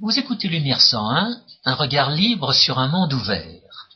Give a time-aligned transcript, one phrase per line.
[0.00, 3.88] Vous écoutez Lumière 101, un regard libre sur un monde ouvert.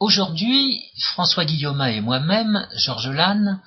[0.00, 3.62] Aujourd'hui, François Guillaume et moi-même, Georges Lannes,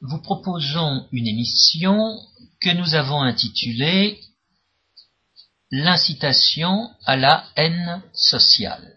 [0.00, 2.20] vous proposons une émission
[2.60, 4.20] que nous avons intitulée
[5.72, 8.94] L'incitation à la haine sociale.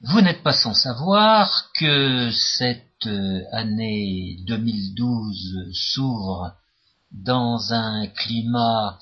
[0.00, 3.08] Vous n'êtes pas sans savoir que cette
[3.52, 6.56] année 2012 s'ouvre
[7.12, 8.98] dans un climat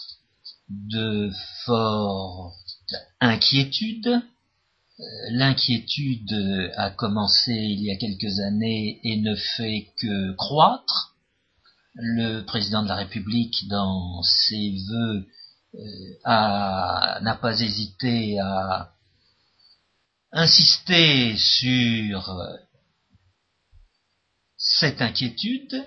[0.69, 1.31] de
[1.65, 4.09] forte inquiétude.
[4.09, 11.15] Euh, l'inquiétude a commencé il y a quelques années et ne fait que croître.
[11.95, 15.27] Le président de la République, dans ses voeux,
[15.75, 18.93] euh, n'a pas hésité à
[20.33, 22.39] insister sur
[24.57, 25.87] cette inquiétude.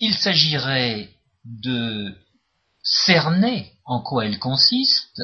[0.00, 1.08] Il s'agirait
[1.44, 2.14] de
[2.82, 5.22] cerner en quoi elle consiste,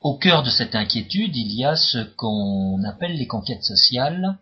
[0.00, 4.38] au cœur de cette inquiétude, il y a ce qu'on appelle les conquêtes sociales,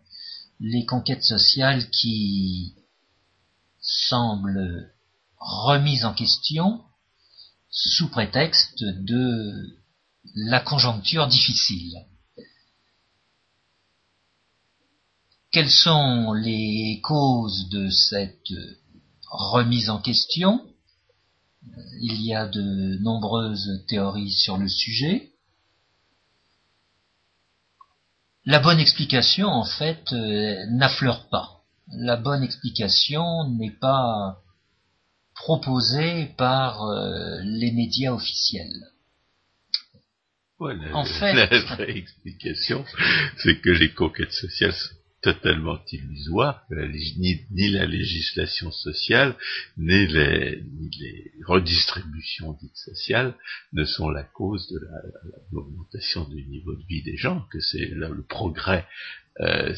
[0.59, 2.75] les conquêtes sociales qui
[3.81, 4.93] semblent
[5.37, 6.81] remises en question
[7.69, 9.77] sous prétexte de
[10.35, 12.05] la conjoncture difficile.
[15.51, 18.53] Quelles sont les causes de cette
[19.29, 20.65] remise en question.
[22.01, 25.31] Il y a de nombreuses théories sur le sujet.
[28.45, 31.61] La bonne explication, en fait, euh, n'affleure pas.
[31.91, 34.41] La bonne explication n'est pas
[35.35, 38.87] proposée par euh, les médias officiels.
[40.59, 42.85] en fait, la vraie explication,
[43.37, 44.75] c'est que les conquêtes sociales
[45.21, 49.35] totalement illusoire, ni, la législation sociale,
[49.77, 50.63] ni les,
[51.45, 53.35] redistributions dites sociales
[53.73, 54.79] ne sont la cause de
[55.51, 58.85] l'augmentation du niveau de vie des gens, que c'est le progrès,
[59.41, 59.73] euh,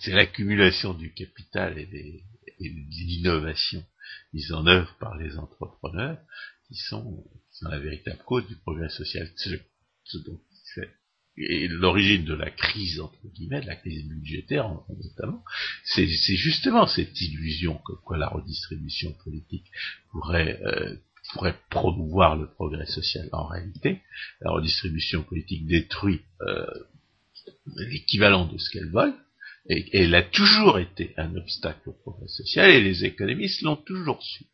[0.00, 2.24] c'est l'accumulation du capital et, des,
[2.60, 3.84] de l'innovation
[4.32, 6.18] mise en œuvre par les entrepreneurs
[6.68, 7.24] qui sont,
[7.62, 9.28] la véritable cause du progrès social.
[11.48, 15.42] Et l'origine de la crise, entre guillemets, de la crise budgétaire notamment,
[15.84, 19.70] c'est justement cette illusion que quoi la redistribution politique
[20.10, 20.96] pourrait, euh,
[21.32, 23.28] pourrait promouvoir le progrès social.
[23.32, 24.00] En réalité,
[24.40, 26.66] la redistribution politique détruit euh,
[27.76, 29.14] l'équivalent de ce qu'elle vole,
[29.68, 34.22] et, elle a toujours été un obstacle au progrès social, et les économistes l'ont toujours
[34.22, 34.44] su.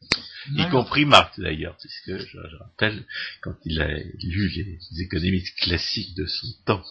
[0.54, 3.04] Y compris Marx d'ailleurs, c'est ce que je, rappelle
[3.40, 6.84] quand il a lu les, économistes classiques de son temps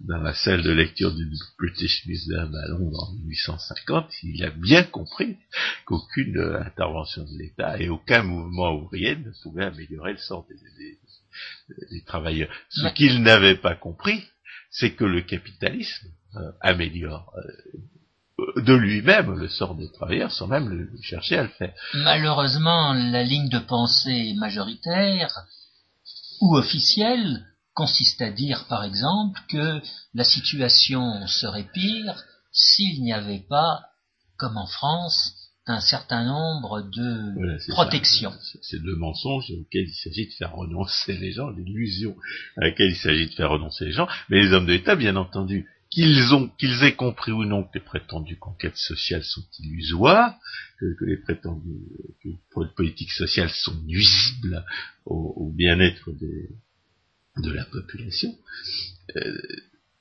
[0.00, 1.28] dans la salle de lecture du
[1.58, 5.36] British Museum à Londres en 1850, il a bien compris
[5.86, 12.52] qu'aucune intervention de l'État et aucun mouvement ouvrier ne pouvait améliorer le sort des, travailleurs.
[12.68, 14.22] Ce qu'il n'avait pas compris,
[14.70, 16.08] c'est que le capitalisme
[16.60, 21.74] améliore euh, de lui-même le sort des travailleurs sans même le, chercher à le faire.
[21.94, 25.46] Malheureusement, la ligne de pensée majoritaire
[26.40, 29.80] ou officielle consiste à dire, par exemple, que
[30.14, 32.22] la situation serait pire
[32.52, 33.80] s'il n'y avait pas,
[34.36, 35.34] comme en France,
[35.66, 38.32] un certain nombre de protections.
[38.62, 42.16] C'est deux mensonges auxquels il s'agit de faire renoncer les gens, l'illusion
[42.56, 45.68] à laquelle il s'agit de faire renoncer les gens, mais les hommes d'État, bien entendu,
[45.92, 50.38] qu'ils ont, qu'ils aient compris ou non que les prétendues conquêtes sociales sont illusoires,
[50.78, 51.86] que, les prétendues
[52.22, 54.64] que les politiques sociales sont nuisibles
[55.04, 58.36] au, bien-être de la population,
[59.16, 59.38] euh,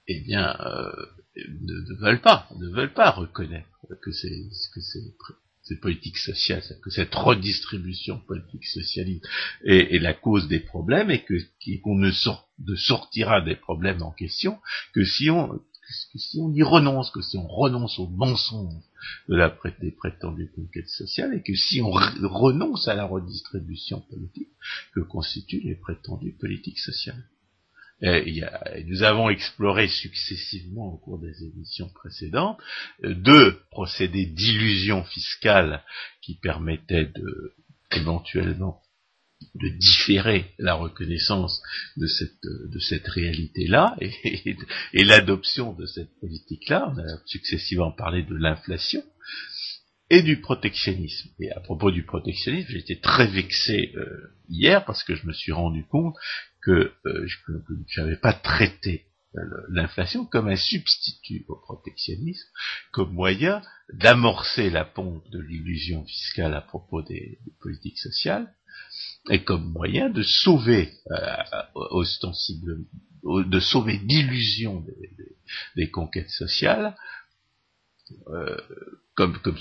[0.07, 0.91] eh bien, euh,
[1.35, 3.68] ne, veulent pas, ne veulent pas reconnaître
[4.02, 5.13] que c'est que c'est
[5.63, 9.28] ces politiques sociales, que cette redistribution politique socialiste
[9.63, 11.35] est, la cause des problèmes et que
[11.84, 12.12] qu'on ne,
[12.75, 14.58] sortira des problèmes en question
[14.94, 18.84] que si on si on y renonce, que si on renonce au mensonge
[19.29, 24.49] de la prétendue conquête sociale et que si on renonce à la redistribution politique
[24.93, 27.23] que constituent les prétendues politiques sociales.
[28.02, 32.59] Nous avons exploré successivement au cours des émissions précédentes
[33.03, 35.84] euh, deux procédés d'illusion fiscale
[36.22, 37.53] qui permettaient de
[37.91, 38.82] éventuellement
[39.55, 41.61] de différer la reconnaissance
[41.97, 44.58] de cette, de cette réalité-là et,
[44.93, 46.93] et l'adoption de cette politique-là.
[46.93, 49.03] On a successivement parlé de l'inflation
[50.11, 51.29] et du protectionnisme.
[51.40, 55.53] Et à propos du protectionnisme, été très vexé euh, hier parce que je me suis
[55.53, 56.16] rendu compte
[56.61, 57.28] que, euh,
[57.87, 59.05] je n'avais pas traité
[59.37, 59.40] euh,
[59.70, 62.49] l'inflation comme un substitut au protectionnisme,
[62.91, 63.61] comme moyen
[63.94, 68.53] d'amorcer la pompe de l'illusion fiscale à propos des, politiques sociales,
[69.29, 72.03] et comme moyen de sauver euh,
[73.46, 74.84] de sauver l'illusion
[75.76, 76.96] des, conquêtes sociales
[78.28, 78.58] euh,
[79.16, 79.59] comme, comme,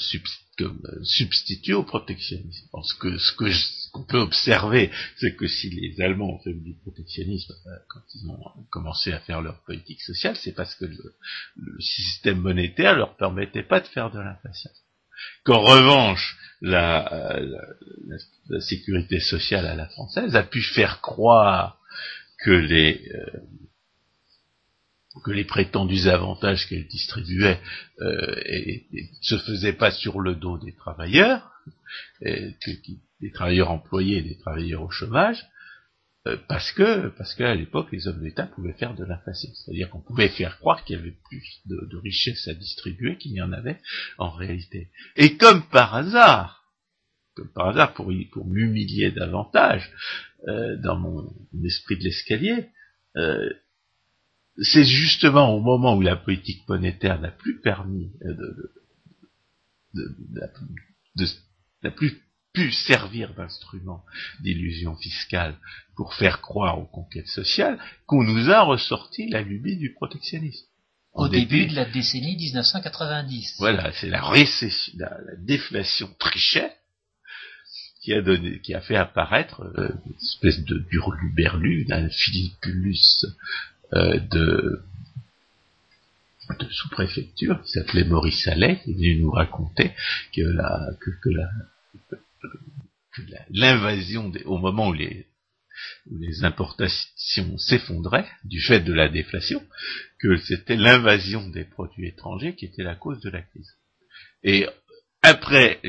[1.03, 2.69] substitut au protectionnisme.
[2.83, 6.75] ce que ce que qu'on peut observer, c'est que si les Allemands ont fait du
[6.75, 8.41] protectionnisme euh, quand ils ont
[8.71, 11.17] commencé à faire leur politique sociale, c'est parce que le,
[11.57, 14.71] le, système monétaire leur permettait pas de faire de l'inflation.
[15.44, 17.40] Qu'en revanche, la,
[18.49, 21.78] la, sécurité sociale à la française a pu faire croire
[22.44, 23.40] que les euh,
[25.25, 27.61] que les prétendus avantages qu'elle distribuait
[28.00, 28.34] euh,
[29.20, 31.50] se faisaient pas sur le dos des travailleurs,
[32.23, 35.44] des travailleurs employés et des travailleurs au chômage,
[36.26, 40.02] euh, parce que parce qu'à l'époque les hommes d'État pouvaient faire de l'inflation, c'est-à-dire qu'on
[40.02, 43.81] pouvait faire croire qu'il y avait plus de, richesses à distribuer qu'il n'y en avait
[44.19, 44.90] en réalité.
[45.17, 46.75] Et comme par hasard,
[47.34, 48.11] comme par hasard pour
[48.46, 49.90] m'humilier davantage
[50.46, 51.32] euh, dans mon
[51.64, 52.69] esprit de l'escalier,
[53.16, 53.49] euh,
[54.58, 58.70] c'est justement au moment où la politique monétaire n'a plus permis de,
[61.96, 62.12] plus
[62.52, 64.05] pu servir d'instrument
[64.41, 65.55] d'illusion fiscale
[65.97, 70.67] pour faire croire aux conquêtes sociales qu'on nous a ressorti la lubie du protectionnisme.
[71.12, 73.56] Au début, de la décennie 1990.
[73.58, 76.70] Voilà, c'est la récession, la, déflation trichet
[78.00, 83.26] qui a donné, qui a fait apparaître euh, une espèce de burluberlu, d'un philippulus
[83.93, 84.82] euh, de,
[86.58, 89.93] de sous-préfecture qui s'appelait Maurice Allais, qui est venu nous raconter
[90.35, 91.49] que la, que, que la,
[93.50, 95.26] l'invasion au moment où les,
[96.10, 99.62] les importations s'effondraient du fait de la déflation,
[100.19, 103.76] que c'était l'invasion des produits étrangers qui était la cause de la crise.
[104.42, 104.66] Et
[105.22, 105.81] après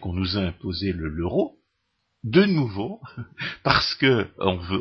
[0.00, 1.58] qu'on nous a imposé l'euro,
[2.24, 3.00] de nouveau,
[3.62, 4.80] parce que on veut,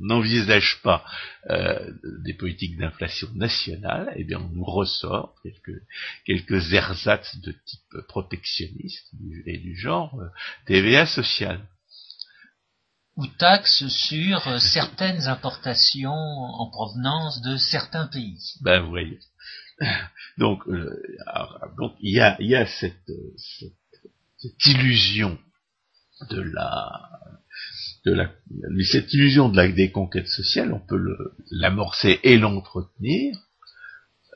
[0.00, 1.04] n'envisage pas
[1.50, 1.92] euh,
[2.24, 5.82] des politiques d'inflation nationale, eh bien on nous ressort quelques,
[6.24, 9.10] quelques ersatz de type protectionniste
[9.46, 10.28] et du genre euh,
[10.66, 11.60] TVA sociale.
[13.16, 18.40] Ou taxes sur euh, certaines importations en provenance de certains pays.
[18.60, 19.18] Ben vous voyez.
[20.38, 20.62] Donc,
[21.78, 23.10] donc il y a, y a cette,
[24.38, 25.38] cette illusion
[26.30, 27.10] de la
[28.04, 28.30] de la,
[28.84, 31.00] cette illusion de la déconquête sociale, on peut
[31.50, 33.36] l'amorcer et l'entretenir,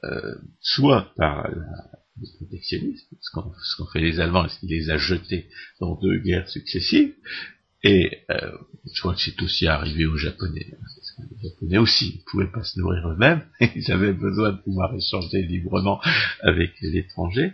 [0.05, 3.31] euh, soit par le protectionnisme, ce
[3.77, 5.49] qu'ont fait les Allemands, ce qu'ils les a jetés
[5.81, 7.15] dans deux guerres successives,
[7.85, 8.53] et euh,
[8.93, 10.67] je crois que c'est aussi arrivé aux Japonais.
[11.19, 13.45] Les Japonais aussi ne pouvaient pas se nourrir eux-mêmes,
[13.77, 16.01] ils avaient besoin de pouvoir échanger librement
[16.41, 17.53] avec l'étranger,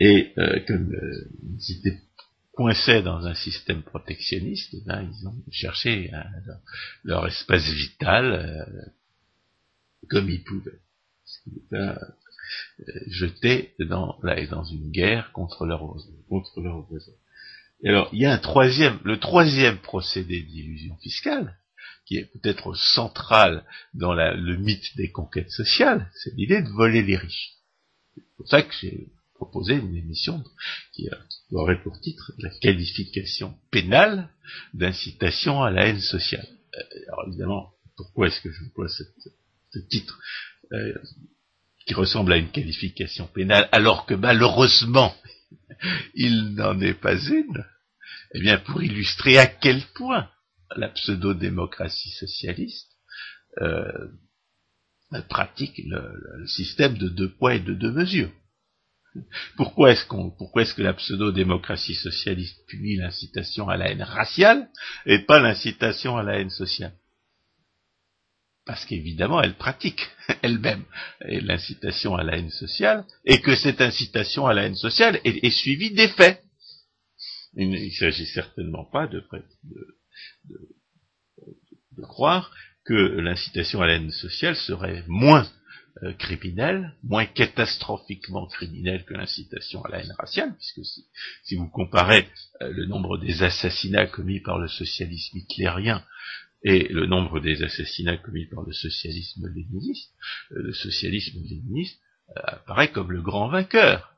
[0.00, 1.28] et euh, comme euh,
[1.58, 1.98] ils étaient
[2.52, 6.24] coincés dans un système protectionniste, ils ont cherché hein,
[7.04, 8.82] leur, espace vital euh,
[10.08, 10.80] comme ils pouvaient.
[11.72, 11.96] Euh,
[13.78, 15.96] dans, là, dans une guerre contre leurs
[16.28, 17.12] contre leur voisins.
[17.82, 21.56] Et alors, il y a un troisième, le troisième procédé d'illusion fiscale,
[22.06, 23.64] qui est peut-être central
[23.94, 27.54] dans la, le mythe des conquêtes sociales, c'est l'idée de voler les riches.
[28.14, 28.74] C'est pour ça que
[29.42, 30.44] proposer une émission
[30.92, 31.08] qui,
[31.52, 34.28] aurait pour titre la qualification pénale
[34.72, 36.46] d'incitation à la haine sociale.
[36.76, 40.20] Euh, alors évidemment, pourquoi est-ce que je vois ce titre
[40.72, 40.94] euh,
[41.86, 45.14] qui ressemble à une qualification pénale alors que malheureusement
[46.14, 47.64] il n'en est pas une?
[48.34, 50.30] Eh bien, pour illustrer à quel point
[50.76, 52.90] la pseudo-démocratie socialiste
[53.60, 54.08] euh,
[55.28, 58.30] pratique le système de deux poids et de deux mesures.
[59.56, 64.68] Pourquoi est-ce qu'on, pourquoi est-ce que la pseudo-démocratie socialiste punit l'incitation à la haine raciale
[65.06, 66.94] et pas l'incitation à la haine sociale?
[68.64, 70.00] Parce qu'évidemment, elle pratique
[70.42, 70.84] elle-même
[71.20, 75.92] l'incitation à la haine sociale et que cette incitation à la haine sociale est, suivie
[75.92, 76.42] des faits.
[77.54, 79.22] Il ne s'agit certainement pas de
[82.02, 82.54] croire
[82.84, 85.46] que l'incitation à la haine sociale serait moins
[86.02, 90.80] euh, criminel, moins catastrophiquement criminel que l'incitation à la haine raciale, puisque
[91.44, 92.26] si, vous comparez
[92.62, 96.02] euh, le nombre des assassinats commis par le socialisme hitlérien
[96.64, 100.10] et le nombre des assassinats commis par le socialisme léniniste,
[100.52, 102.00] euh, le socialisme léniniste
[102.36, 104.14] apparaît comme le grand vainqueur.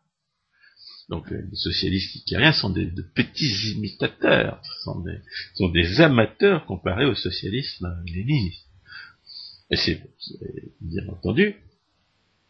[1.08, 5.18] Donc les socialistes hitlériens sont des, de petits imitateurs, sont des,
[5.54, 8.64] sont des amateurs comparés au socialisme léniniste.
[9.70, 10.00] Et c'est,
[10.80, 11.56] bien entendu,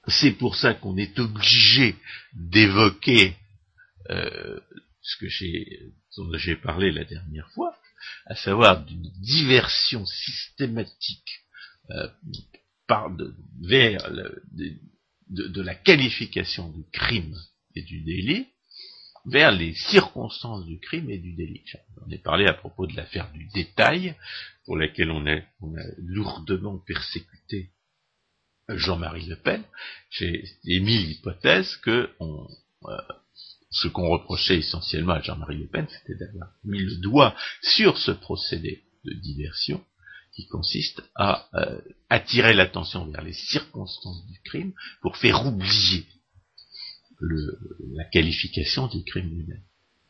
[0.08, 1.96] c'est pour ça qu'on est obligé
[2.34, 3.36] d'évoquer
[4.10, 4.60] euh,
[5.02, 7.76] ce que j'ai, dont j'ai parlé la dernière fois,
[8.26, 11.44] à savoir d'une diversion systématique
[11.90, 12.08] euh,
[12.86, 13.10] par
[13.62, 14.10] vers
[15.28, 17.36] de, la qualification du crime
[17.74, 18.46] et du délit
[19.26, 21.64] vers les circonstances du crime et du délit.
[21.96, 24.14] J'en ai parlé à propos de l'affaire du détail,
[24.66, 27.70] pour laquelle on a, on a lourdement persécuté
[28.68, 29.62] Jean-Marie Le Pen.
[30.10, 32.96] J'ai émis l'hypothèse que euh,
[33.70, 38.12] ce qu'on reprochait essentiellement à Jean-Marie Le Pen, c'était d'avoir mis le doigt sur ce
[38.12, 39.84] procédé de diversion
[40.34, 41.80] qui consiste à euh,
[42.10, 46.06] attirer l'attention vers les circonstances du crime pour faire oublier
[47.20, 49.62] la qualification du crime lui-même.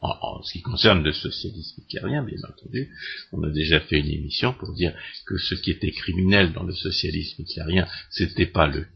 [0.06, 2.94] En, ce qui concerne le socialisme hitlérien, bien entendu,
[3.32, 4.94] on a déjà fait une émission pour dire
[5.24, 8.86] que ce qui était criminel dans le socialisme hitlérien, c'était pas le,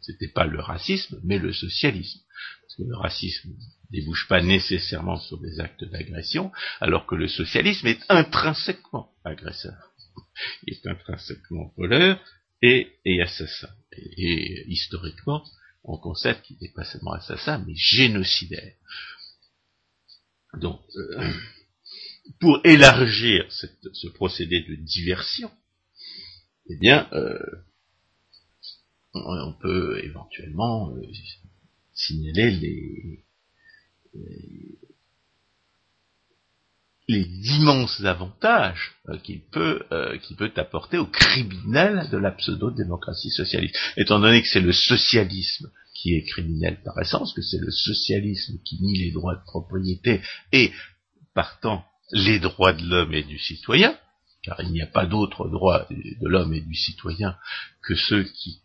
[0.00, 2.20] c'était pas le racisme, mais le socialisme.
[2.62, 7.26] Parce que le racisme ne débouche pas nécessairement sur des actes d'agression, alors que le
[7.26, 9.90] socialisme est intrinsèquement agresseur.
[10.68, 12.20] Il est intrinsèquement voleur
[12.62, 13.70] et, assassin.
[13.92, 15.42] Et, historiquement,
[15.82, 18.74] on constate qu'il n'est pas seulement assassin, mais génocidaire.
[20.56, 21.32] Donc, euh,
[22.40, 25.50] pour élargir ce procédé de diversion,
[26.68, 27.38] eh bien, euh,
[29.14, 31.02] on, peut éventuellement euh,
[31.94, 33.22] signaler les,
[37.08, 39.84] immenses avantages qu'il peut
[40.36, 43.76] peut apporter aux criminels de la pseudo-démocratie socialiste.
[43.96, 45.70] Étant donné que c'est le socialisme
[46.06, 50.20] qui est criminel par essence, que c'est le socialisme qui nie les droits de propriété
[50.52, 50.70] et,
[51.34, 53.98] partant, les droits de l'homme et du citoyen,
[54.44, 57.36] car il n'y a pas d'autres droits de l'homme et du citoyen
[57.82, 58.62] que ceux qui,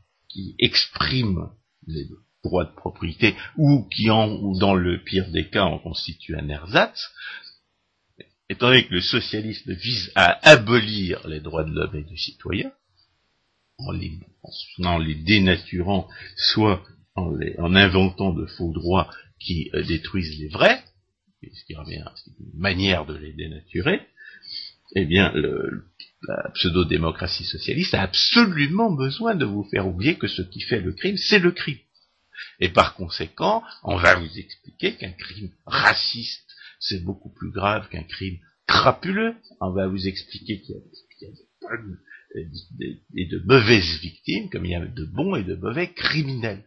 [0.60, 1.50] expriment
[1.88, 2.06] les
[2.44, 7.10] droits de propriété ou qui en, dans le pire des cas en constituent un ersatz,
[8.50, 12.72] étant donné que le socialisme vise à abolir les droits de l'homme et du citoyen,
[13.80, 13.92] en
[15.00, 16.08] les dénaturant
[16.38, 16.82] soit
[17.60, 19.10] en, inventant de faux droits
[19.40, 20.84] qui euh, détruisent les vrais,
[21.42, 24.02] ce qui revient à une manière de les dénaturer,
[24.96, 30.62] eh bien, la pseudo-démocratie socialiste a absolument besoin de vous faire oublier que ce qui
[30.62, 31.80] fait le crime, c'est le crime.
[32.60, 36.48] Et par conséquent, on va vous expliquer qu'un crime raciste,
[36.80, 38.38] c'est beaucoup plus grave qu'un crime
[38.68, 39.36] crapuleux.
[39.62, 42.00] On va vous expliquer qu'il y a, des bonnes
[43.16, 46.64] et de mauvaises victimes, comme il y a de bons et de mauvais criminels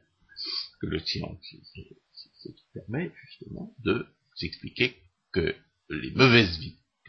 [0.85, 1.39] le silence,
[1.73, 4.97] ce qui permet justement de s'expliquer
[5.33, 5.55] que
[5.91, 6.59] les mauvaises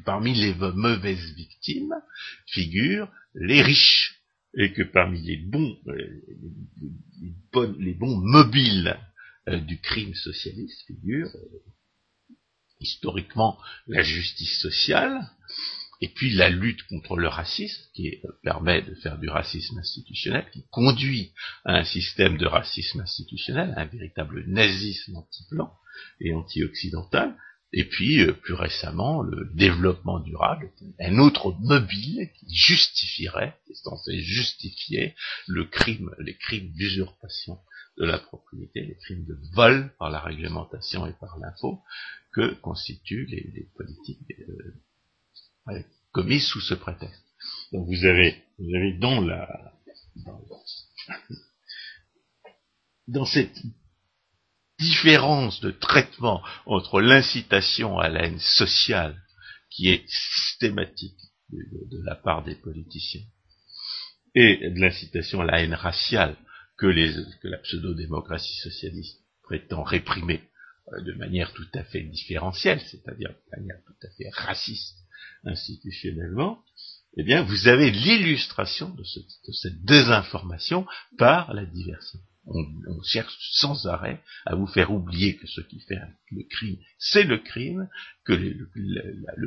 [0.03, 1.95] parmi les mauvaises victimes
[2.47, 4.21] figurent les riches,
[4.57, 6.21] et que parmi les bons, euh,
[7.77, 8.97] les, bons mobiles
[9.49, 12.33] euh, du crime socialiste figurent euh,
[12.79, 15.29] historiquement la justice sociale,
[16.01, 20.65] et puis la lutte contre le racisme, qui permet de faire du racisme institutionnel, qui
[20.71, 21.31] conduit
[21.63, 25.73] à un système de racisme institutionnel, un véritable nazisme anti-blanc
[26.19, 27.35] et anti-occidental,
[27.73, 33.83] et puis euh, plus récemment le développement durable, un autre mobile qui justifierait, qui est
[33.83, 35.15] censé justifier
[35.47, 37.59] le crime, les crimes d'usurpation
[37.97, 41.81] de la propriété, les crimes de vol par la réglementation et par l'impôt
[42.33, 44.73] que constituent les, politiques euh,
[46.11, 47.23] commis sous ce prétexte.
[47.71, 49.73] Donc vous avez, vous avez dans la,
[53.07, 53.57] dans, cette
[54.79, 59.21] différence de traitement entre l'incitation à la haine sociale,
[59.69, 61.19] qui est systématique
[61.49, 63.25] de, la part des politiciens,
[64.33, 66.35] et de l'incitation à la haine raciale
[66.77, 70.41] que, la pseudo-démocratie socialiste prétend réprimer
[70.93, 75.04] euh, de manière tout à fait différentielle, c'est-à-dire de manière tout à fait raciste
[75.43, 76.63] institutionnellement,
[77.17, 80.85] eh bien, vous avez l'illustration de, cette désinformation
[81.17, 82.19] par la diversion.
[82.47, 85.97] On, cherche sans arrêt à vous faire oublier que ce qui fait
[86.29, 87.89] le crime, c'est le crime,
[88.23, 88.69] que le,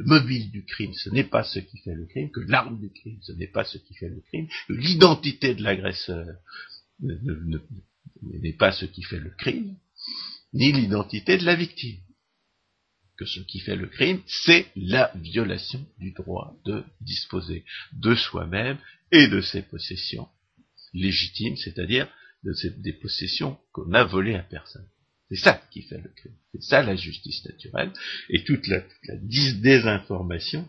[0.04, 3.18] mobile du crime, ce n'est pas ce qui fait le crime, que l'arme du crime,
[3.22, 6.26] ce n'est pas ce qui fait le crime, que l'identité de l'agresseur
[7.00, 9.76] n'est pas ce qui fait le crime,
[10.52, 12.00] ni l'identité de la victime
[13.18, 18.78] que ce qui fait le crime, c'est la violation du droit de disposer de soi-même
[19.10, 20.28] et de ses possessions
[20.94, 22.08] légitimes, c'est-à-dire
[22.44, 24.86] de des possessions qu'on a volées à personne.
[25.28, 26.36] C'est ça qui fait le crime.
[26.52, 27.92] C'est ça la justice naturelle.
[28.30, 28.82] Et toute la,
[29.54, 30.66] désinformation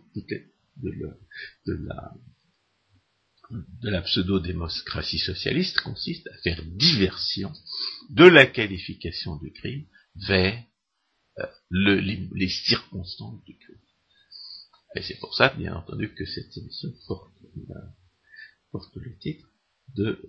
[0.75, 2.11] la,
[3.51, 7.53] de la pseudo-démocratie socialiste consiste à faire diversion
[8.09, 10.61] de la qualification du crime vers
[11.71, 13.77] les, circonstances du crime.
[14.95, 19.47] Et c'est pour ça, bien entendu, que cette émission porte, le titre
[19.95, 20.21] de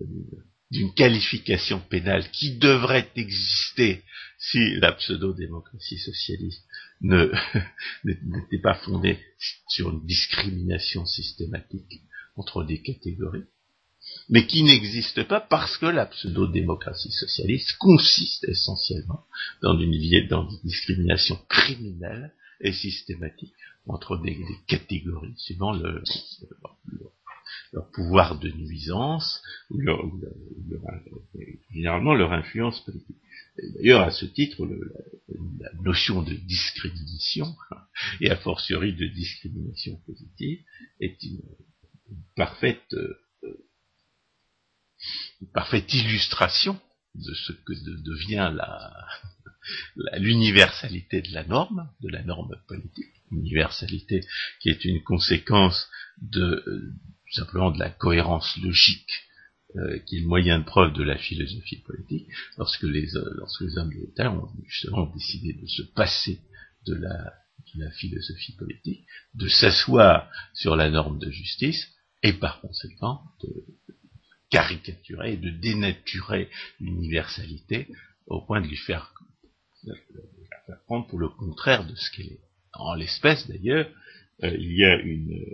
[0.71, 4.03] d'une qualification pénale qui devrait exister
[4.39, 6.65] si la pseudo-démocratie socialiste
[8.03, 9.19] n'était pas fondée
[9.67, 12.01] sur une discrimination systématique
[12.37, 13.43] entre des catégories,
[14.29, 19.25] mais qui n'existe pas parce que la pseudo-démocratie socialiste consiste essentiellement
[19.61, 23.53] dans une, dans une discrimination criminelle et systématique
[23.87, 24.37] entre des,
[24.67, 26.03] catégories, suivant le,
[27.73, 29.99] leur pouvoir de nuisance, ou, leur,
[31.71, 33.17] généralement leur influence politique.
[33.75, 37.47] D'ailleurs, à ce titre, la, notion de discrimination,
[38.21, 40.59] et a fortiori de discrimination positive,
[40.99, 41.41] est une,
[42.35, 43.17] parfaite, euh,
[45.41, 46.79] une parfaite illustration
[47.15, 48.93] de ce que devient la,
[50.17, 54.25] l'universalité de la norme, de la norme politique, universalité
[54.61, 55.89] qui est une conséquence
[56.21, 56.93] de,
[57.31, 59.11] simplement de la cohérence logique
[59.77, 63.61] euh, qui est le moyen de preuve de la philosophie politique, lorsque les, euh, lorsque
[63.61, 66.41] les hommes ont justement décidé de se passer
[66.85, 67.33] de la,
[67.73, 71.87] de la philosophie politique, de s'asseoir sur la norme de justice,
[72.21, 73.65] et par conséquent de
[74.51, 77.87] caricaturer, de dénaturer l'universalité
[78.27, 79.13] au point de lui faire,
[80.67, 82.41] faire prendre pour le contraire de ce qu'elle est.
[82.73, 83.89] En l'espèce d'ailleurs,
[84.43, 85.45] euh, il y a une,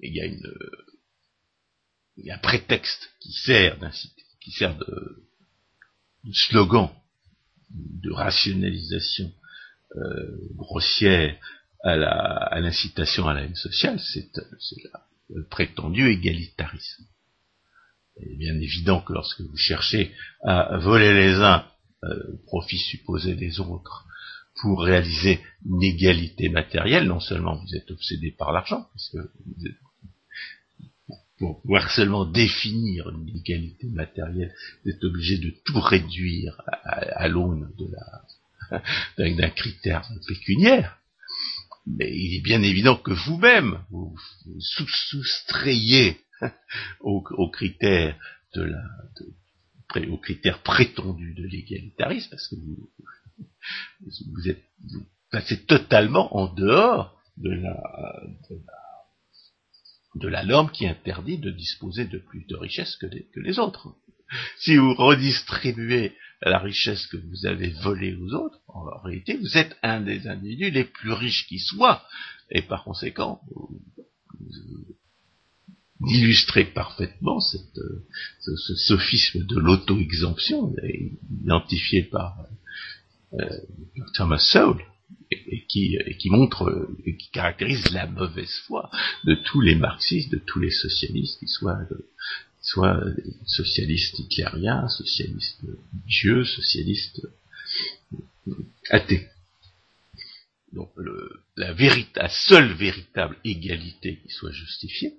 [0.00, 0.54] il y a une,
[2.16, 3.78] il y a un prétexte qui sert
[4.40, 5.26] qui sert de,
[6.32, 6.90] slogan
[7.70, 9.32] de rationalisation
[9.96, 11.36] euh, grossière
[11.82, 14.90] à l'incitation à, la haine sociale, c'est le
[15.50, 17.04] prétendu égalitarisme.
[18.20, 21.64] Il est bien évident que lorsque vous cherchez à voler les uns
[22.04, 24.06] euh, au profit supposé des autres,
[24.60, 29.76] pour réaliser une égalité matérielle, non seulement vous êtes obsédé par l'argent, puisque vous êtes,
[31.38, 37.72] pour pouvoir seulement définir une égalité matérielle, vous êtes obligé de tout réduire à, l'aune
[39.18, 40.99] d'un critère pécuniaire.
[41.86, 44.14] Mais il est bien évident que vous-même, vous,
[44.46, 46.20] vous soustrayez
[47.00, 48.16] aux, critères
[48.54, 48.82] de la,
[50.62, 52.90] prétendus de l'égalitarisme, parce que vous,
[54.00, 54.62] vous êtes
[55.30, 57.80] passez totalement en dehors de la,
[60.16, 63.94] de la, norme qui interdit de disposer de plus de richesse que, que les autres.
[64.58, 69.76] Si vous redistribuez la richesse que vous avez volée aux autres, en réalité, vous êtes
[69.82, 72.02] un des individus les plus riches qui soient,
[72.50, 73.80] et par conséquent, vous,
[76.08, 77.78] illustrez parfaitement cette,
[78.40, 80.74] ce, ce, sophisme de l'auto-exemption,
[81.42, 82.38] identifié par
[83.34, 83.58] euh,
[84.14, 84.82] Thomas Sowell,
[85.30, 88.90] et, qui, montre et qui caractérise la mauvaise foi
[89.24, 91.78] de tous les marxistes, de tous les socialistes, qui soient,
[92.70, 93.02] soit
[93.46, 95.64] socialistes hitlériens, socialistes
[96.06, 97.20] dieux, socialistes
[98.90, 99.26] athées.
[100.72, 100.92] Donc
[101.56, 101.74] la,
[102.14, 105.14] la seule véritable égalité qui soit justifiée,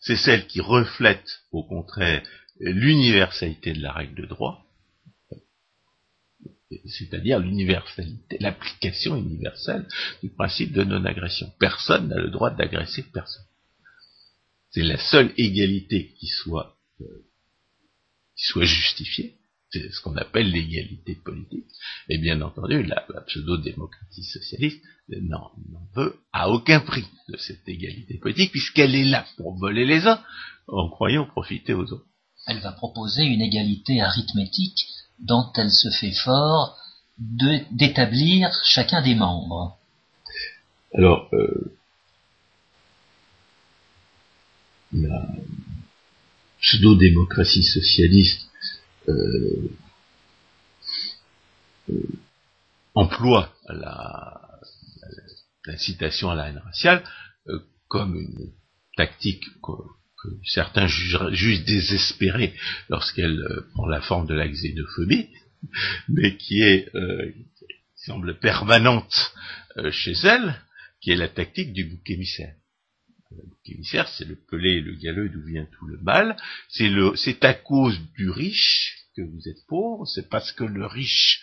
[0.00, 2.26] c'est celle qui reflète au contraire
[2.58, 4.66] l'universalité de la règle de droit,
[6.86, 9.86] c'est-à-dire l'universalité, l'application universelle
[10.24, 11.52] du principe de non-agression.
[11.60, 13.47] Personne n'a le droit d'agresser personne.
[14.70, 17.24] C'est la seule égalité qui soit, euh,
[18.36, 19.34] qui soit justifiée.
[19.70, 21.66] C'est ce qu'on appelle l'égalité politique.
[22.08, 25.50] Et bien entendu, la, pseudo-démocratie socialiste n'en
[25.94, 30.22] veut à aucun prix de cette égalité politique, puisqu'elle est là pour voler les uns
[30.68, 32.06] en croyant profiter aux autres.
[32.46, 34.86] Elle va proposer une égalité arithmétique
[35.18, 36.78] dont elle se fait fort
[37.18, 39.76] d'établir chacun des membres.
[40.94, 41.77] Alors, euh,
[44.92, 45.26] la
[46.60, 48.48] pseudo-démocratie socialiste
[49.08, 49.70] euh,
[51.90, 52.02] euh,
[52.94, 53.54] emploie
[55.66, 57.04] l'incitation à la haine raciale
[57.88, 58.52] comme une
[58.96, 62.54] tactique que certains jugent, désespérée
[62.88, 65.28] lorsqu'elle euh, prend la forme de la xénophobie,
[66.08, 67.32] mais qui est euh,
[67.94, 69.32] semble permanente
[69.76, 70.60] euh, chez elle,
[71.00, 72.54] qui est la tactique du bouc émissaire.
[73.64, 76.36] Émissaire, c'est le pelé et le galeux d'où vient tout le mal.
[76.68, 80.06] C'est le, c'est à cause du riche que vous êtes pauvre.
[80.06, 81.42] C'est parce que le riche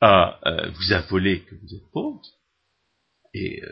[0.00, 0.38] a,
[0.74, 2.22] vous a volé que vous êtes pauvre.
[3.32, 3.62] Et,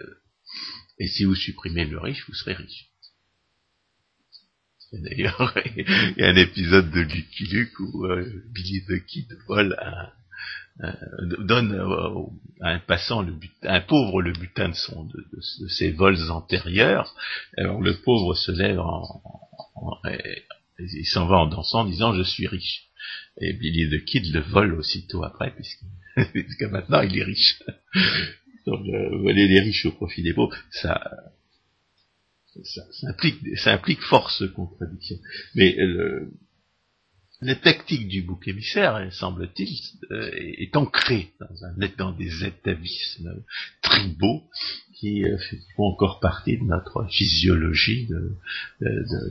[0.99, 2.91] et si vous supprimez le riche, vous serez riche.
[4.93, 9.77] D'ailleurs, il y a un épisode de Lucky Luke où euh, Billy the Kid vole
[9.81, 10.20] un, euh,
[11.41, 11.73] donne
[12.61, 17.15] à un passant le but, un pauvre le butin de, son, de, ses vols antérieurs.
[17.57, 19.23] Alors le pauvre se lève en,
[20.79, 22.87] il s'en va en dansant en disant je suis riche.
[23.41, 27.63] Et Billy the Kid le vole aussitôt après puisque, maintenant il est riche.
[28.67, 31.01] Donc euh, voler les riches au profit des pauvres, ça,
[32.63, 35.17] ça, implique, ça implique force contradiction.
[35.55, 36.31] Mais le,
[37.43, 41.33] la tactique du bouc émissaire, semble-t-il, euh, est ancrée
[41.97, 43.43] dans, des étavismes
[43.83, 44.43] tribaux
[44.95, 45.39] qui euh,
[45.75, 48.09] font encore partie de notre physiologie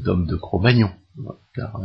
[0.04, 0.92] d'homme de, Cro-Magnon.
[1.54, 1.80] Car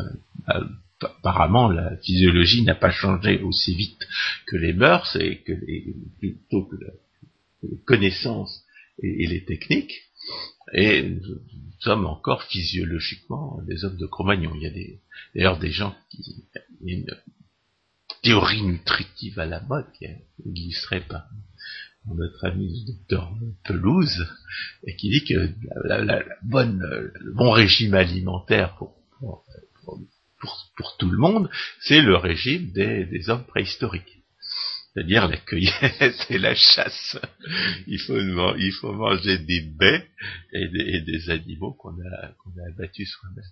[0.49, 0.65] euh,
[1.03, 4.07] apparemment la physiologie n'a pas changé aussi vite
[4.47, 5.53] que les mœurs et que
[6.19, 6.77] plutôt que,
[7.63, 8.65] les connaissances
[9.03, 9.93] et les techniques.
[10.73, 11.41] Et nous
[11.81, 14.53] sommes encore physiologiquement des hommes de Cro-Magnon.
[14.55, 14.99] Il y a
[15.35, 16.45] d'ailleurs des gens qui,
[16.81, 17.07] il y a une
[18.23, 20.07] théorie nutritive à la mode qui
[20.45, 21.29] illustrerait par
[22.07, 23.33] notre ami le docteur
[23.65, 24.27] Pelouse,
[24.87, 25.51] et qui dit que
[25.85, 31.49] la, bonne, le bon régime alimentaire pour, pour, tout le monde,
[31.81, 34.24] c'est le régime des hommes préhistoriques
[34.95, 37.19] c'est-à-dire la cueillette et la chasse.
[37.87, 40.09] Il faut, manger des baies
[40.53, 43.45] et des, animaux qu'on a, qu'on abattus soi-même.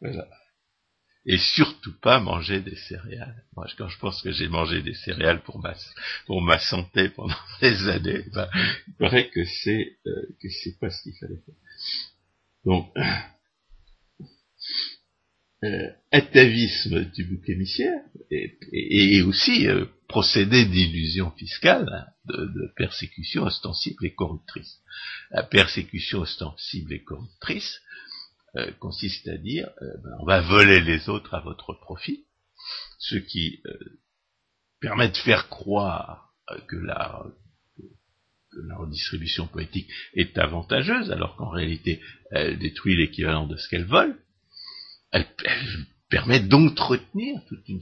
[0.00, 0.28] Voilà.
[1.26, 3.44] Et surtout pas manger des céréales.
[3.54, 8.24] Moi, quand je pense que j'ai mangé des céréales pour ma, santé pendant des années,
[8.32, 8.48] ben,
[8.88, 11.54] il paraît que c'est, euh, que c'est pas ce qu'il fallait faire.
[12.64, 12.92] Donc,
[15.64, 24.14] euh, atavisme du bouc émissaire et, aussi euh, procédé d'illusion fiscale, de, persécution ostensible et
[24.14, 24.80] corruptrice.
[25.30, 27.80] La persécution ostensible et corruptrice
[28.56, 32.24] euh, consiste à dire euh, ben, on va voler les autres à votre profit,
[32.98, 33.62] ce qui
[34.80, 36.32] permet de faire croire
[36.66, 37.24] que la,
[38.76, 44.18] redistribution politique est avantageuse, alors qu'en réalité elle détruit l'équivalent de ce qu'elle vole
[46.08, 47.80] permet d'entretenir toute une,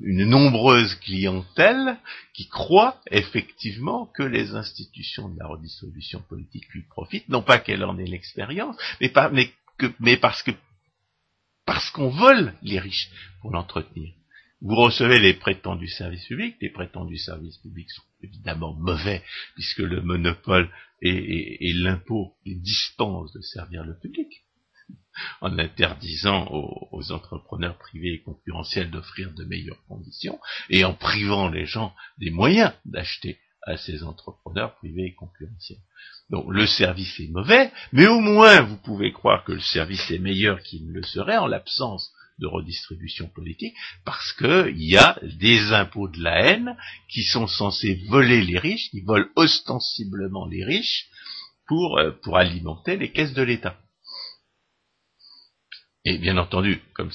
[0.00, 1.98] une, nombreuse clientèle
[2.32, 7.84] qui croit effectivement que les institutions de la redistribution politique lui profitent, non pas qu'elle
[7.84, 9.52] en ait l'expérience, mais, mais,
[10.00, 10.52] mais parce que
[11.66, 13.10] parce qu'on vole les riches
[13.40, 14.12] pour l'entretenir.
[14.60, 19.22] Vous recevez les prétendus services publics, les prétendus services publics sont évidemment mauvais,
[19.54, 24.44] puisque le monopole et, et l'impôt les dispensent de servir le public
[25.40, 31.66] en interdisant aux, entrepreneurs privés et concurrentiels d'offrir de meilleures conditions et en privant les
[31.66, 35.78] gens des moyens d'acheter à ces entrepreneurs privés et concurrentiels.
[36.30, 40.18] Donc le service est mauvais, mais au moins vous pouvez croire que le service est
[40.18, 45.72] meilleur qu'il ne le serait en l'absence de redistribution politique, parce qu'il y a des
[45.72, 46.76] impôts de la haine
[47.08, 51.08] qui sont censés voler les riches, qui volent ostensiblement les riches
[51.66, 53.78] pour, euh, pour alimenter les caisses de l'État.
[56.06, 57.10] Et bien entendu, comme,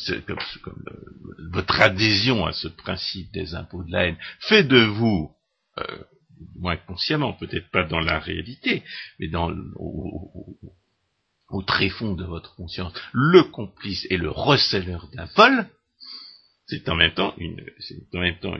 [1.51, 5.31] votre adhésion à ce principe des impôts de la haine fait de vous,
[5.77, 6.03] euh,
[6.55, 8.83] moins consciemment, peut-être pas dans la réalité,
[9.19, 10.57] mais dans au,
[11.49, 15.67] au, tréfonds de votre conscience, le complice et le receleur d'un vol,
[16.65, 17.63] c'est en même temps, une,
[18.15, 18.55] en même temps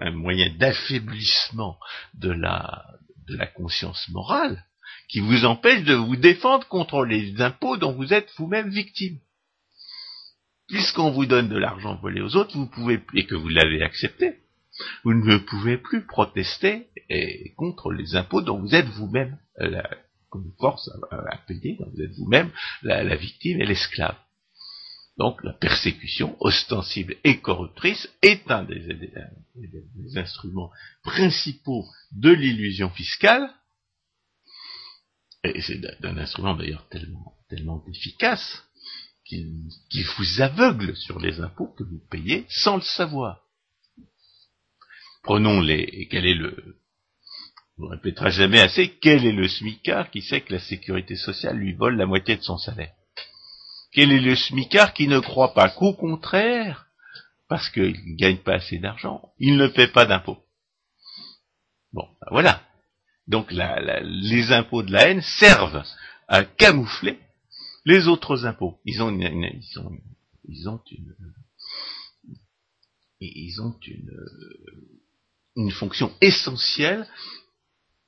[0.00, 1.78] un, moyen d'affaiblissement
[2.14, 2.86] de la,
[3.28, 4.64] de la conscience morale
[5.08, 9.18] qui vous empêche de vous défendre contre les impôts dont vous êtes vous-même victime
[10.68, 14.40] puisqu'on vous donne de l'argent volé aux autres, vous pouvez, et que vous l'avez accepté,
[15.04, 16.88] vous ne pouvez plus protester
[17.56, 19.80] contre les impôts dont vous êtes vous-même euh,
[20.28, 22.50] comme force à, payer, dont vous êtes vous-même
[22.82, 24.16] la, victime et l'esclave.
[25.18, 29.08] Donc la persécution ostensible et corruptrice est un des,
[30.16, 30.70] instruments
[31.02, 33.48] principaux de l'illusion fiscale,
[35.44, 36.86] et c'est un instrument d'ailleurs
[37.48, 38.65] tellement efficace
[39.26, 43.40] qui, vous aveugle sur les impôts que vous payez sans le savoir.
[45.22, 46.78] Prenons les, quel est le,
[47.78, 51.74] on répétera jamais assez, quel est le smicard qui sait que la sécurité sociale lui
[51.74, 52.92] vole la moitié de son salaire?
[53.92, 56.86] Quel est le smicard qui ne croit pas qu'au contraire,
[57.48, 60.38] parce qu'il ne gagne pas assez d'argent, il ne paie pas d'impôts?
[61.92, 62.62] Bon, ben voilà.
[63.26, 65.82] Donc les impôts de la haine servent
[66.28, 67.18] à camoufler
[67.86, 69.90] les autres impôts, ils ont une, ils ont,
[70.44, 71.14] ils ont une,
[73.20, 74.12] ils ont une,
[75.56, 77.08] une fonction essentielle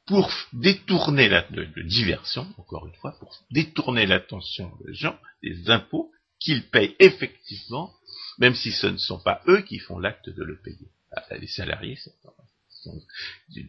[0.06, 6.12] pour détourner la de, diversion, encore une fois, pour détourner l'attention des gens des impôts
[6.38, 7.92] qu'ils payent effectivement
[8.38, 10.88] même si ce ne sont pas eux qui font l'acte de le payer.
[11.12, 11.98] Ah, les salariés,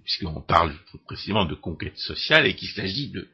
[0.04, 3.28] puisqu'on parle précisément de conquête sociale et qu'il s'agit de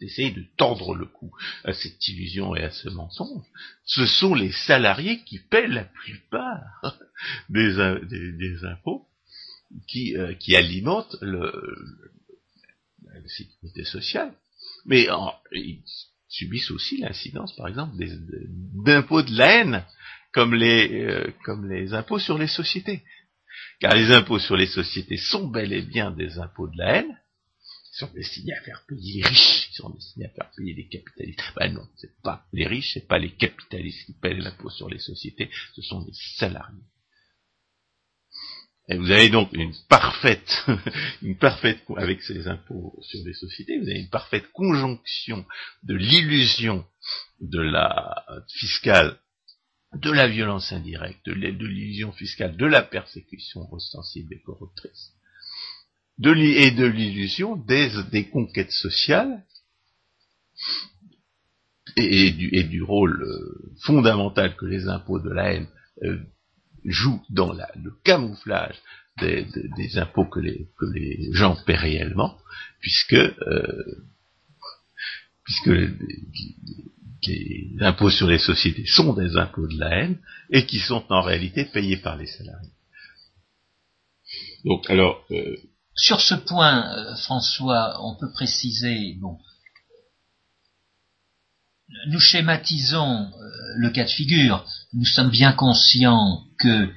[0.00, 1.32] d'essayer de tordre le cou
[1.64, 3.44] à cette illusion et à ce mensonge,
[3.84, 6.98] ce sont les salariés qui paient la plupart
[7.48, 9.06] des, impôts
[9.88, 11.52] qui, euh, alimentent le,
[13.04, 14.32] la sécurité sociale.
[14.84, 15.08] Mais
[15.52, 15.82] ils
[16.28, 17.96] subissent aussi l'incidence, par exemple,
[18.84, 19.84] d'impôts de la haine,
[20.32, 23.02] comme les, euh, comme les impôts sur les sociétés.
[23.80, 27.18] Car les impôts sur les sociétés sont bel et bien des impôts de la haine,
[27.96, 31.40] sont destinés à faire payer les riches, ils sont destinés à faire payer les capitalistes.
[31.56, 34.98] Ben non, c'est pas les riches, c'est pas les capitalistes qui paient l'impôt sur les
[34.98, 36.84] sociétés, ce sont les salariés.
[38.88, 40.64] Et vous avez donc une parfaite,
[41.22, 45.44] une parfaite, avec ces impôts sur les sociétés, vous avez une parfaite conjonction
[45.82, 46.86] de l'illusion
[47.40, 49.18] de la fiscale,
[49.94, 55.15] de la violence indirecte, de l'illusion fiscale, de la persécution ostensible et corruptrice,
[56.18, 59.44] de et de l'illusion des, conquêtes sociales
[61.96, 65.68] et, du, rôle euh, fondamental que les impôts de la haine
[66.02, 66.18] euh,
[66.84, 68.76] joue dans le camouflage
[69.18, 69.46] des,
[69.96, 72.38] impôts que les, gens paient réellement,
[72.80, 74.04] puisque, euh,
[75.44, 75.70] puisque
[77.26, 80.18] les, impôts sur les sociétés sont des impôts de la haine
[80.50, 82.70] et qui sont en réalité payés par les salariés.
[84.64, 85.26] Donc, alors,
[85.96, 89.38] sur ce point, euh, François, on peut préciser, bon,
[92.08, 93.30] nous schématisons
[93.76, 94.64] le cas de figure.
[94.92, 96.92] Nous sommes bien conscients que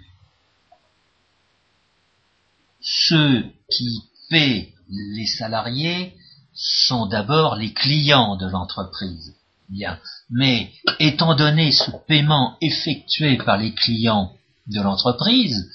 [2.81, 6.15] ceux qui paient les salariés
[6.53, 9.35] sont d'abord les clients de l'entreprise.
[9.69, 9.99] Bien.
[10.29, 14.33] Mais étant donné ce paiement effectué par les clients
[14.67, 15.69] de l'entreprise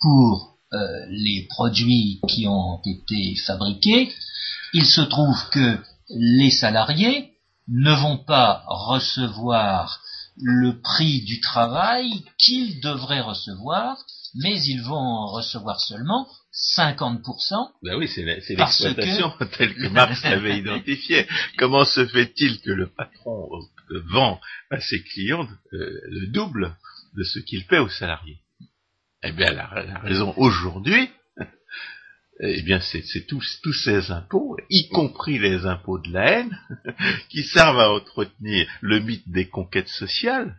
[0.00, 4.12] pour euh, les produits qui ont été fabriqués,
[4.72, 5.78] il se trouve que
[6.10, 7.32] les salariés
[7.68, 10.00] ne vont pas recevoir
[10.36, 13.98] le prix du travail qu'ils devraient recevoir,
[14.34, 16.28] mais ils vont recevoir seulement
[16.76, 17.70] 50%.
[17.82, 21.26] Ben oui, c'est l'exploitation telle que Marx l'avait identifiée.
[21.58, 23.48] Comment se fait-il que le patron
[24.10, 26.76] vend à ses clients euh, le double
[27.16, 28.38] de ce qu'il paie aux salariés?
[29.22, 29.66] Eh bien, la
[30.02, 31.10] raison aujourd'hui,
[32.40, 36.58] eh bien, c'est tous, tous ces impôts, y compris les impôts de la haine,
[37.28, 40.56] qui servent à entretenir le mythe des conquêtes sociales,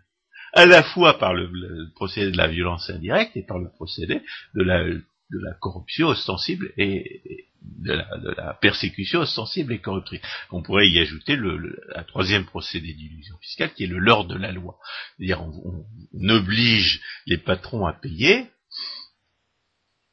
[0.53, 1.49] à la fois par le,
[1.95, 4.21] procédé de la violence indirecte et par le procédé
[4.53, 4.83] de la,
[5.31, 10.21] de la corruption ostensible et, de, la, persécution ostensible et corruptrice.
[10.51, 14.35] On pourrait y ajouter le, un troisième procédé d'illusion fiscale qui est le leurre de
[14.35, 14.77] la loi.
[15.17, 15.85] C'est-à-dire on,
[16.29, 18.47] oblige les patrons à payer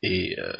[0.03, 0.53] et euh,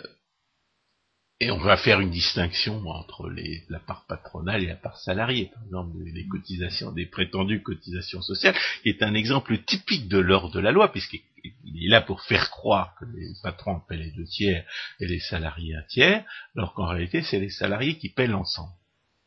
[1.41, 5.51] et on va faire une distinction entre les, la part patronale et la part salariée,
[5.55, 10.53] par exemple des cotisations, des prétendues cotisations sociales, qui est un exemple typique de l'ordre
[10.53, 14.25] de la loi, puisqu'il est là pour faire croire que les patrons paient les deux
[14.25, 14.65] tiers
[14.99, 16.25] et les salariés un tiers,
[16.57, 18.73] alors qu'en réalité c'est les salariés qui paient l'ensemble,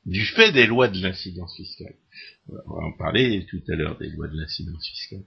[0.05, 1.95] du fait des lois de l'incidence fiscale.
[2.49, 5.23] On va en parler tout à l'heure des lois de l'incidence fiscale.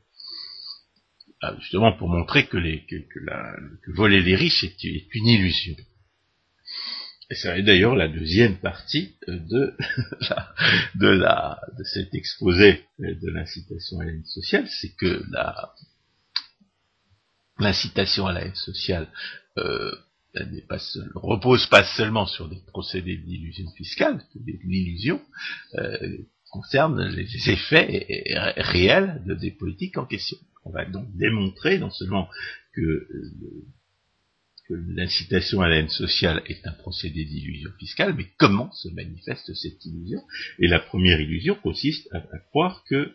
[1.41, 5.77] Ah, justement pour montrer les, que voler les riches est une illusion.
[7.31, 9.75] Et c'est d'ailleurs la deuxième partie de,
[10.29, 10.55] la,
[10.95, 15.23] de, la, de cet exposé de l'incitation à la haine sociale, c'est que
[17.59, 19.09] l'incitation à la haine sociale
[19.59, 19.93] euh,
[20.79, 24.21] seul, repose pas seulement sur des procédés d'illusion fiscale,
[24.65, 25.21] l'illusion
[25.77, 26.19] euh,
[26.51, 28.25] concerne les effets
[28.57, 30.37] réels de des politiques en question.
[30.65, 32.29] On va donc démontrer non seulement
[32.75, 33.65] que euh,
[34.69, 39.53] que l'incitation à la haine sociale est un procédé d'illusion fiscale, mais comment se manifeste
[39.55, 40.23] cette illusion?
[40.59, 43.15] Et la première illusion consiste à, croire que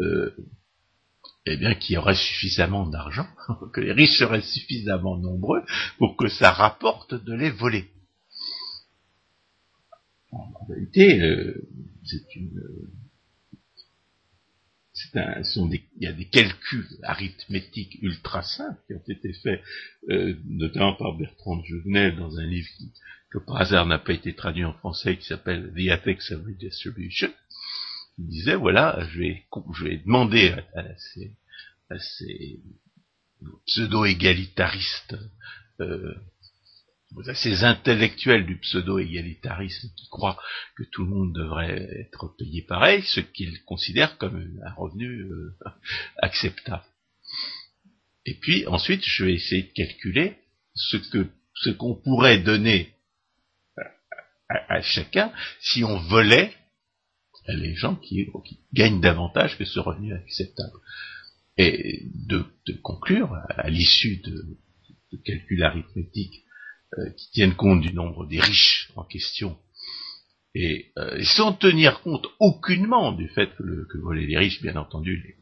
[0.00, 0.34] euh,
[1.46, 3.26] eh bien, qu'il y aurait suffisamment d'argent,
[3.72, 5.62] que les riches seraient suffisamment nombreux
[5.98, 7.90] pour que ça rapporte de les voler.
[10.30, 11.68] En réalité, euh,
[12.04, 12.60] c'est une,
[15.14, 19.62] il y a des calculs arithmétiques ultra simples qui ont été faits,
[20.10, 22.92] euh, notamment par Bertrand Juvenet dans un livre qui,
[23.30, 27.30] que par hasard n'a pas été traduit en français, qui s'appelle The Ethics of Redistribution,
[28.16, 31.32] qui disait, voilà, je vais, je vais demander à, ces,
[31.90, 32.60] à ces
[33.66, 35.16] pseudo-égalitaristes
[35.80, 36.14] euh,
[37.34, 40.38] ces intellectuels du pseudo-égalitarisme qui croient
[40.76, 45.54] que tout le monde devrait être payé pareil, ce qu'ils considèrent comme un revenu euh,
[46.18, 46.84] acceptable.
[48.26, 50.36] Et puis ensuite, je vais essayer de calculer
[50.74, 52.94] ce que ce qu'on pourrait donner
[54.48, 56.54] à, chacun si on volait
[57.48, 58.28] les gens qui,
[58.74, 60.78] gagnent davantage que ce revenu acceptable.
[61.56, 62.44] Et de,
[62.82, 64.58] conclure, à, l'issue de,
[65.12, 66.44] de, calculs arithmétiques
[66.96, 69.58] euh, qui tiennent compte du nombre des riches en question,
[70.54, 74.76] et, euh, sans tenir compte aucunement du fait que, le, que voler les riches, bien
[74.76, 75.36] entendu,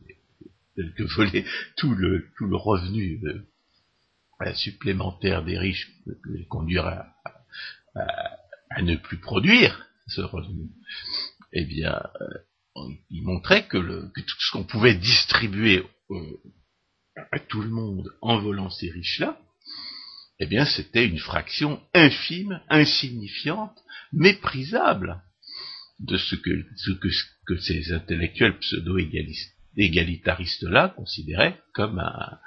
[0.77, 1.45] que voler
[1.77, 5.91] tout le, tout le revenu euh, supplémentaire des riches,
[6.27, 7.15] les conduire à,
[8.71, 10.69] à ne plus produire ce revenu,
[11.53, 12.81] eh bien, euh,
[13.11, 16.37] il montrait que, le, que tout ce qu'on pouvait distribuer euh,
[17.33, 19.41] à tout le monde en volant ces riches-là,
[20.39, 23.77] eh bien, c'était une fraction infime, insignifiante,
[24.13, 25.21] méprisable
[26.01, 27.09] de ce que, ce que,
[27.47, 32.39] que ces intellectuels pseudo-égalitaristes-là considéraient comme un,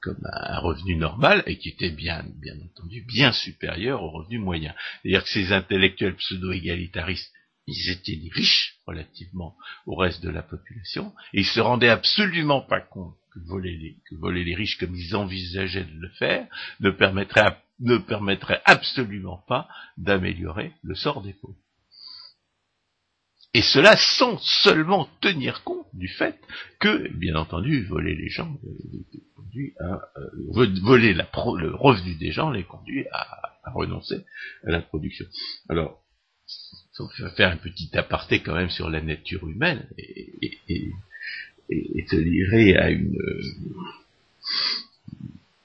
[0.00, 4.74] comme un revenu normal et qui était bien, bien entendu, bien supérieur au revenu moyen.
[5.02, 7.32] C'est-à-dire que ces intellectuels pseudo-égalitaristes,
[7.66, 12.80] ils étaient riches relativement au reste de la population et ils se rendaient absolument pas
[12.80, 16.46] compte que voler les, que voler les riches comme ils envisageaient de le faire
[16.80, 21.56] ne permettrait, ne permettrait absolument pas d'améliorer le sort des pauvres.
[23.56, 26.38] Et cela sans seulement tenir compte du fait
[26.78, 28.54] que, bien entendu, voler les gens
[28.92, 34.26] les conduit à euh, voler le revenu des gens les conduit à, renoncer
[34.66, 35.24] à la production.
[35.70, 36.02] Alors,
[36.98, 40.92] il faut faire un petit aparté quand même sur la nature humaine et,
[42.08, 43.18] te lirer à une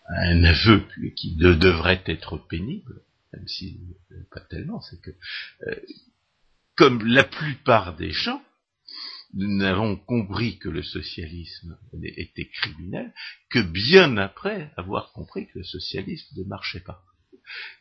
[0.08, 0.84] à un aveu
[1.16, 3.02] qui devrait être pénible,
[3.34, 3.80] même si
[4.32, 5.12] pas tellement, c'est que
[5.68, 5.76] euh,
[6.76, 8.42] comme la plupart des gens,
[9.34, 13.14] nous n'avons compris que le socialisme était criminel
[13.50, 17.04] que bien après avoir compris que le socialisme ne marchait pas.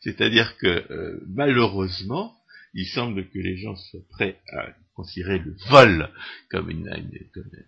[0.00, 2.39] C'est-à-dire que euh, malheureusement,
[2.74, 6.08] il semble que les gens soient prêts à considérer le vol
[6.50, 6.90] comme une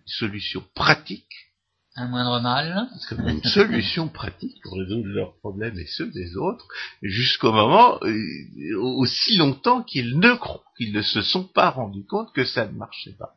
[0.05, 1.53] solution pratique
[1.95, 2.89] un moindre mal.
[3.07, 6.67] C'est une solution pratique pour résoudre leurs problèmes et ceux des autres,
[7.01, 10.33] jusqu'au moment, euh, aussi longtemps qu'ils ne,
[10.77, 13.35] qu'ils ne se sont pas rendus compte que ça ne marchait pas.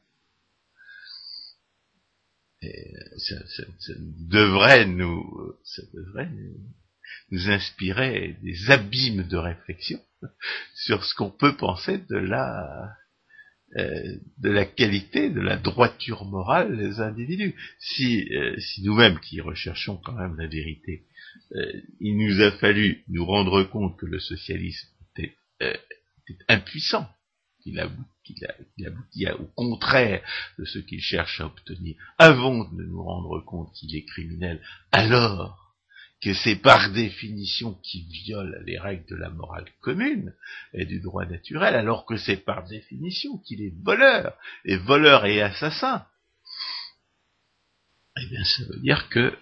[2.63, 3.35] Et ça,
[4.31, 6.57] devrait nous, ça devrait nous
[7.31, 10.01] inspirer des abîmes de réflexion
[10.75, 12.97] sur ce qu'on peut penser de la
[13.75, 17.55] euh, de la qualité, de la droiture morale des individus.
[17.81, 21.05] Si, euh, si nous-mêmes, qui recherchons quand même la vérité,
[21.57, 25.37] euh, il nous a fallu nous rendre compte que le socialisme était,
[26.49, 27.09] impuissant,
[27.61, 30.23] qu'il aboutit au contraire
[30.59, 35.66] de ce qu'il cherche à obtenir, avant de nous rendre compte qu'il est criminel, alors
[36.23, 40.33] que c'est par définition qu'il viole les règles de la morale commune
[40.73, 45.43] et du droit naturel, alors que c'est par définition qu'il est voleur, et voleur et
[45.43, 46.07] assassin.
[48.19, 49.37] Eh bien, ça veut dire que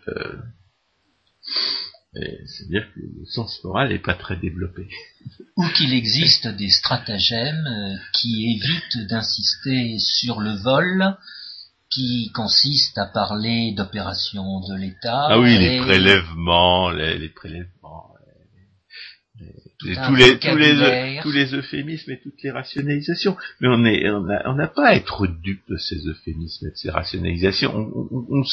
[2.17, 4.89] euh, cest dire que le sens moral n'est pas très développé.
[5.57, 11.17] Ou qu'il existe des stratagèmes euh, qui évitent d'insister sur le vol
[11.95, 15.29] qui consiste à parler d'opérations de l'État.
[15.29, 18.15] Ah oui, les prélèvements, les, prélèvements,
[19.79, 23.37] tous les tous les tous les euphémismes et toutes les rationalisations.
[23.61, 26.91] Mais on est on n'a pas à être dupe de ces euphémismes et de ces
[26.91, 27.75] rationalisations.
[27.75, 28.45] On,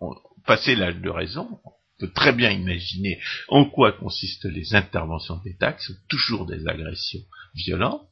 [0.00, 0.14] on,
[0.46, 5.72] passer l'âge de raison, on peut très bien imaginer en quoi consistent les interventions d'État,
[5.72, 7.20] qui sont toujours des agressions
[7.54, 8.08] violentes,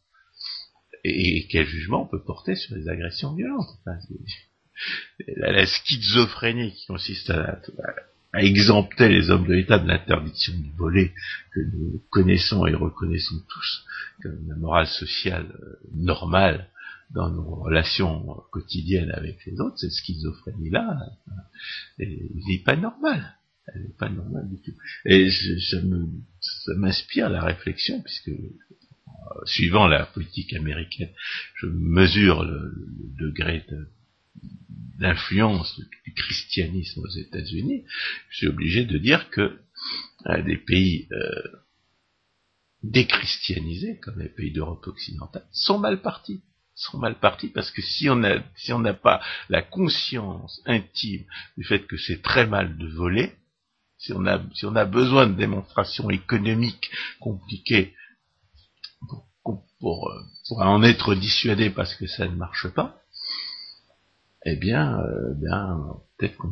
[1.04, 3.70] et, quel jugement on peut porter sur les agressions violentes?
[5.36, 7.60] La, schizophrénie qui consiste à,
[8.34, 11.12] exempter les hommes de l'État de l'interdiction du voler
[11.52, 13.84] que nous connaissons et reconnaissons tous
[14.22, 16.68] comme la morale sociale euh, normale
[17.10, 20.96] dans nos relations quotidiennes avec les autres, cette schizophrénie-là,
[21.98, 22.18] elle
[22.48, 23.36] n'est pas normale.
[23.66, 24.78] Elle n'est pas normale du tout.
[25.04, 25.78] Et ça
[26.76, 31.10] m'inspire la réflexion, puisque euh, suivant la politique américaine,
[31.56, 32.72] je mesure le
[33.18, 33.88] degré de
[34.98, 37.84] l'influence du christianisme aux États-Unis,
[38.28, 39.58] je suis obligé de dire que
[40.26, 41.42] euh, des pays euh,
[42.82, 46.42] déchristianisés, comme les pays d'Europe occidentale, sont mal partis.
[46.74, 48.22] Sont mal partis parce que si on
[48.56, 49.20] si n'a pas
[49.50, 51.24] la conscience intime
[51.58, 53.34] du fait que c'est très mal de voler,
[53.98, 57.94] si on a si on a besoin de démonstrations économiques compliquées
[59.08, 60.10] pour, pour,
[60.48, 63.02] pour en être dissuadé parce que ça ne marche pas,
[64.46, 65.78] eh bien, euh, bien
[66.18, 66.50] peut-être qu'on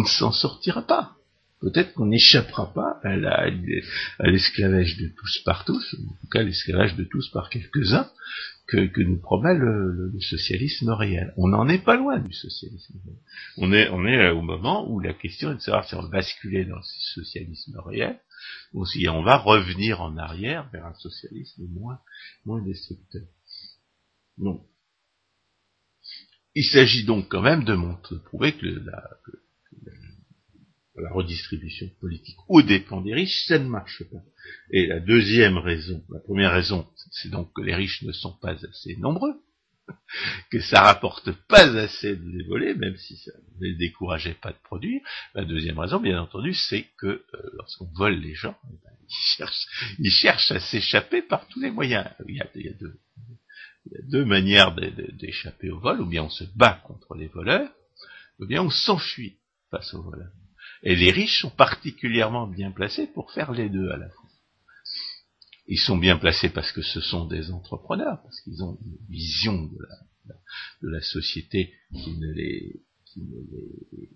[0.00, 1.16] ne s'en sortira pas.
[1.60, 7.04] peut-être qu'on n'échappera pas à l'esclavage de tous par tous, en tout cas l'esclavage de
[7.04, 8.10] tous par quelques-uns,
[8.66, 11.32] que, nous promet le, socialisme réel.
[11.36, 13.18] On n'en est pas loin du socialisme réel.
[13.58, 16.64] On est, est au moment où la question est de savoir si on va basculer
[16.64, 16.82] dans le
[17.14, 18.18] socialisme réel,
[18.72, 23.22] ou si on va revenir en arrière vers un socialisme moins, destructeur.
[26.54, 29.10] Il s'agit donc quand même de, montrer, de prouver que la,
[31.10, 34.22] redistribution politique aux dépens des riches, ça ne marche pas.
[34.70, 38.52] Et la deuxième raison, la première raison, c'est donc que les riches ne sont pas
[38.52, 39.34] assez nombreux,
[40.50, 44.52] que ça rapporte pas assez de les voler, même si ça ne les décourageait pas
[44.52, 45.00] de produire.
[45.34, 47.22] La deuxième raison, bien entendu, c'est que euh,
[47.54, 48.92] lorsqu'on vole les gens, eh ben,
[49.98, 52.08] ils, cherchent, à s'échapper par tous les moyens.
[52.28, 53.00] Il y a, deux,
[54.24, 57.70] manières d'échapper au vol, ou bien on se bat contre les voleurs,
[58.38, 59.38] ou bien on s'enfuit
[59.70, 60.32] face aux voleurs.
[60.82, 64.28] Et les riches sont particulièrement bien placés pour faire les deux à la fois.
[65.66, 69.62] Ils sont bien placés parce que ce sont des entrepreneurs, parce qu'ils ont une vision
[69.62, 69.78] de
[70.82, 74.08] la, société qui ne les, qui ne les,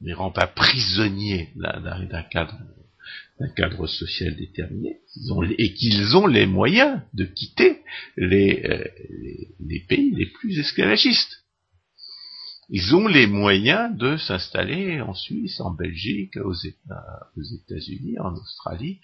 [0.00, 2.58] les rend pas prisonniers d'un cadre
[3.40, 5.00] d'un cadre social déterminé,
[5.58, 7.82] et qu'ils ont les moyens de quitter
[8.16, 8.84] les, euh,
[9.60, 11.44] les pays les plus esclavagistes
[12.70, 19.00] ils ont les moyens de s'installer en Suisse, en Belgique, aux États-Unis, en Australie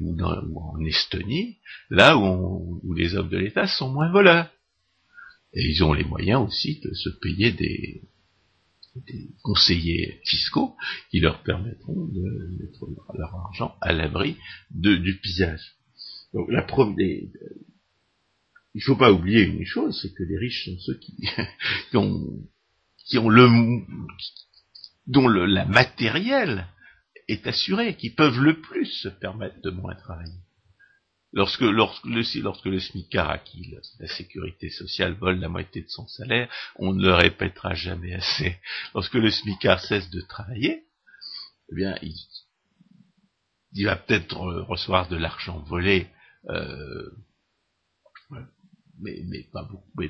[0.00, 1.58] ou, en Estonie,
[1.90, 4.48] là où, les hommes de l'État sont moins voleurs.
[5.52, 8.02] Et ils ont les moyens aussi de se payer des,
[9.42, 10.76] conseillers fiscaux
[11.10, 14.36] qui leur permettront de mettre leur argent à l'abri
[14.70, 15.76] du pillage.
[16.34, 17.30] Donc la preuve des,
[18.74, 20.98] il ne faut pas oublier une chose, c'est que les riches sont ceux
[21.90, 22.48] qui ont
[23.06, 23.48] qui ont le,
[25.06, 26.66] dont le, la matérielle
[27.28, 30.38] est assurée, qui peuvent le plus se permettre de moins travailler.
[31.34, 35.88] Lorsque, lorsque, le, lorsque le SMICAR à qui la sécurité sociale vole la moitié de
[35.88, 38.58] son salaire, on ne le répétera jamais assez.
[38.94, 40.84] Lorsque le SMICAR cesse de travailler,
[41.70, 46.08] eh bien, il, va peut-être recevoir de l'argent volé,
[46.50, 47.10] euh,
[49.00, 49.42] mais,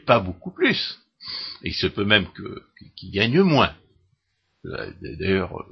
[0.04, 0.98] pas beaucoup, plus.
[1.62, 2.26] Il se peut même
[2.96, 3.76] qu'il gagne moins.
[4.64, 5.64] Euh, d'ailleurs,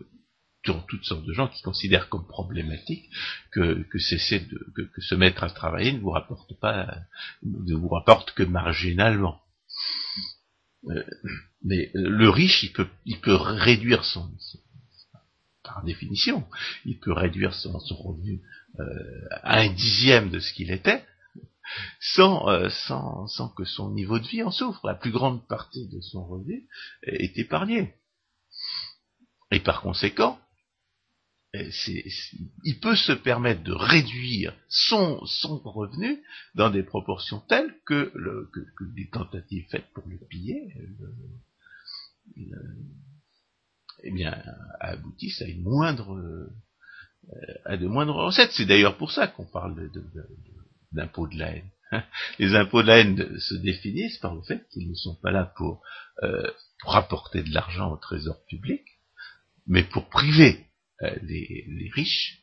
[0.66, 3.10] dans euh, toutes sortes de gens qui considèrent comme problématique
[3.52, 6.94] que, que cesser de que, se mettre à travailler ne vous rapporte pas
[7.42, 9.40] ne vous rapporte que marginalement.
[10.88, 11.04] Euh,
[11.62, 14.30] mais le riche, il peut, il peut réduire son,
[15.62, 16.46] par définition,
[16.84, 18.40] il peut réduire son, revenu
[19.42, 21.04] à un dixième de ce qu'il était,
[22.18, 24.86] euh, sans, sans, que son niveau de vie en souffre.
[24.86, 26.66] La plus grande partie de son revenu
[27.02, 27.94] est épargnée.
[29.50, 30.38] Et par conséquent,
[31.56, 31.70] euh,
[32.64, 35.18] il peut se permettre de réduire son,
[35.64, 36.22] revenu
[36.54, 40.72] dans des proportions telles que, le, que, les tentatives faites pour le piller
[42.38, 42.56] euh,
[44.04, 44.40] eh bien,
[44.80, 46.48] aboutissent à une moindre
[47.68, 48.52] de moindres recettes.
[48.52, 49.90] C'est d'ailleurs pour ça qu'on parle
[50.92, 51.70] d'impôts de la haine.
[52.38, 55.52] Les impôts de la haine se définissent par le fait qu'ils ne sont pas là
[55.56, 55.82] pour,
[56.22, 56.50] euh,
[56.82, 58.82] rapporter de l'argent au trésor public,
[59.66, 60.66] mais pour priver
[61.02, 62.42] euh, les, riches,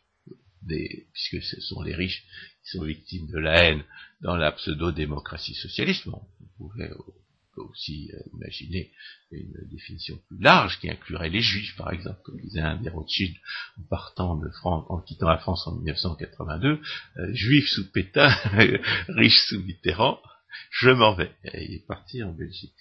[1.14, 2.24] puisque ce sont les riches
[2.64, 3.84] qui sont victimes de la haine
[4.22, 6.08] dans la pseudo-démocratie socialiste.
[6.08, 6.90] Bon, vous pouvez
[7.62, 8.92] aussi euh, imaginer
[9.32, 13.36] une définition plus large qui inclurait les juifs, par exemple, comme disait un des Rothschild
[13.80, 16.80] en partant de France, en quittant la France en 1982,
[17.18, 18.30] euh, juif sous Pétain,
[19.08, 20.22] riche sous Mitterrand,
[20.72, 21.32] je m'en vais.
[21.44, 22.74] Et il est parti en Belgique.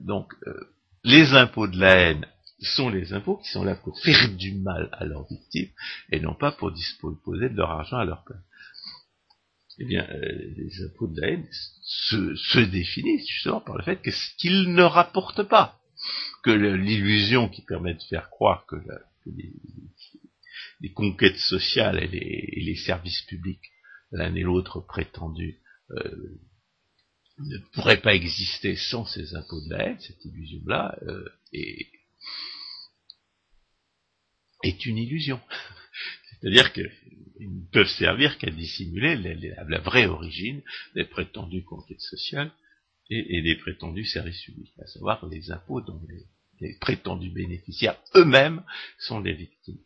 [0.00, 0.74] Donc, euh,
[1.04, 2.26] les impôts de la haine
[2.60, 5.70] sont les impôts qui sont là pour faire du mal à leurs victimes
[6.10, 8.42] et non pas pour disposer de leur argent à leur place.
[9.78, 11.46] Eh bien, euh, les impôts de la haine
[11.82, 14.00] se, définissent justement par le fait
[14.38, 15.78] qu'ils ne rapportent pas,
[16.42, 18.76] que l'illusion qui permet de faire croire que,
[19.26, 23.70] les, conquêtes sociales et les, services publics,
[24.12, 25.58] l'un et l'autre prétendus,
[25.90, 26.38] euh,
[27.38, 31.86] ne pourraient pas exister sans ces impôts de la haine, cette illusion-là euh, est,
[34.68, 35.40] est une illusion.
[36.40, 36.90] C'est-à-dire qu'ils
[37.40, 40.62] ne peuvent servir qu'à dissimuler la, vraie origine
[40.94, 42.52] des prétendues conquêtes sociales
[43.08, 46.00] et, des prétendus services publics, à savoir les impôts dont
[46.60, 48.62] les, prétendus bénéficiaires eux-mêmes
[48.98, 49.78] sont les victimes.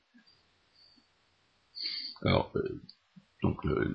[2.23, 2.81] Alors, euh,
[3.43, 3.95] donc le,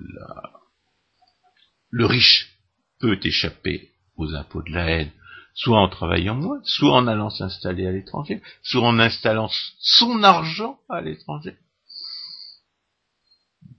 [1.89, 2.57] le riche
[2.99, 5.11] peut échapper aux impôts de la haine
[5.55, 9.49] soit en travaillant moins, soit en allant s'installer à l'étranger, soit en installant
[9.79, 11.55] son argent à l'étranger.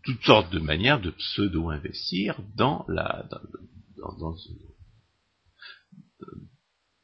[0.02, 3.28] Toutes sortes de manières de pseudo-investir dans la,
[3.96, 4.34] dans,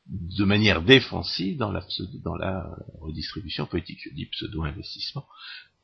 [0.06, 1.84] de manière défensive dans la,
[2.24, 4.00] dans la redistribution politique.
[4.02, 5.26] Je dis pseudo-investissement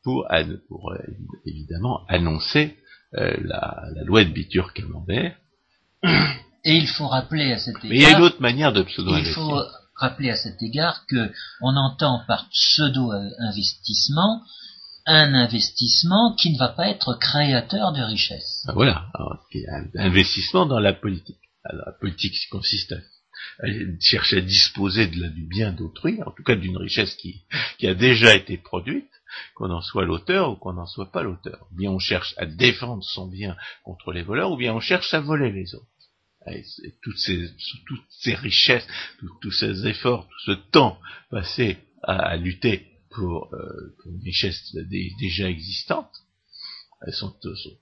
[0.02, 0.26] pour,
[0.68, 0.98] pour euh,
[1.44, 2.76] évidemment annoncer
[3.14, 5.36] euh, la, la, loi de Bitur-Camembert
[6.68, 7.88] et il faut rappeler à cet égard.
[7.88, 9.30] Mais il y a une autre manière de pseudo-investir.
[9.30, 9.62] Il faut
[9.94, 14.42] rappeler à cet égard que on entend par pseudo-investissement
[15.06, 18.66] un investissement qui ne va pas être créateur de richesse.
[18.68, 21.40] Ah, voilà, un investissement dans la politique.
[21.64, 23.66] Alors, la politique consiste à,
[24.00, 27.44] chercher à disposer de la, du bien d'autrui, en tout cas d'une richesse qui,
[27.78, 29.10] qui a déjà été produite,
[29.54, 31.66] qu'on en soit l'auteur ou qu'on n'en soit pas l'auteur.
[31.72, 35.20] Bien on cherche à défendre son bien contre les voleurs, ou bien on cherche à
[35.20, 35.86] voler les autres
[37.02, 37.50] toutes ces,
[37.86, 38.86] toutes ces richesses,
[39.40, 46.12] tous ces efforts, tout ce temps passé à, lutter pour, euh, une richesse déjà existante,
[47.06, 47.34] elles sont,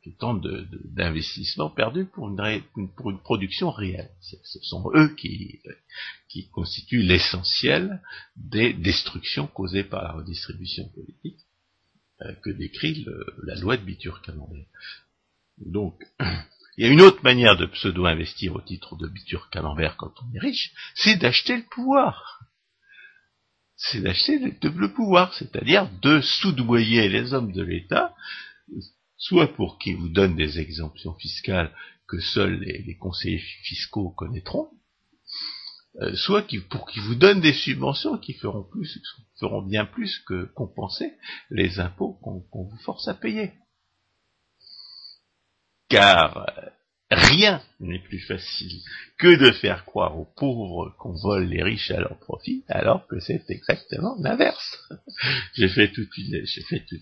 [0.07, 4.11] autant d'investissements perdus pour une, production réelle.
[4.21, 5.61] Ce sont eux qui,
[6.53, 8.03] constituent l'essentiel
[8.37, 11.41] des destructions causées par la redistribution politique
[12.21, 13.07] euh, que décrit
[13.45, 14.67] la loi de Bitur-Camembert.
[15.59, 16.03] Donc,
[16.77, 20.35] Il y a une autre manière de pseudo-investir au titre de Bitur Camembert quand on
[20.35, 22.41] est riche, c'est d'acheter le pouvoir.
[23.77, 28.15] C'est d'acheter le, pouvoir, c'est-à-dire de soudoyer les hommes de l'État,
[29.17, 31.75] soit pour qu'ils vous donnent des exemptions fiscales
[32.09, 34.71] que seuls les, conseillers fiscaux connaîtront,
[36.03, 41.15] euh, soit pour qu'ils vous donnent des subventions qui feront bien plus que compenser
[41.51, 43.53] les impôts qu'on vous force à payer
[45.89, 46.47] car
[47.11, 48.81] rien n'est plus facile
[49.19, 53.21] que de faire croire aux pauvres qu'on vole les riches à leur profit, alors que
[53.21, 54.79] c'est exactement l'inverse.
[55.55, 56.09] j'ai fait tout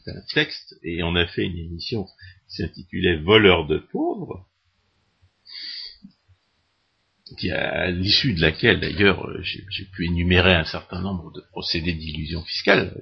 [0.07, 4.47] un texte et on a fait une émission qui s'intitulait Voleurs de pauvres,
[7.51, 12.95] à l'issue de laquelle d'ailleurs j'ai pu énumérer un certain nombre de procédés d'illusion fiscale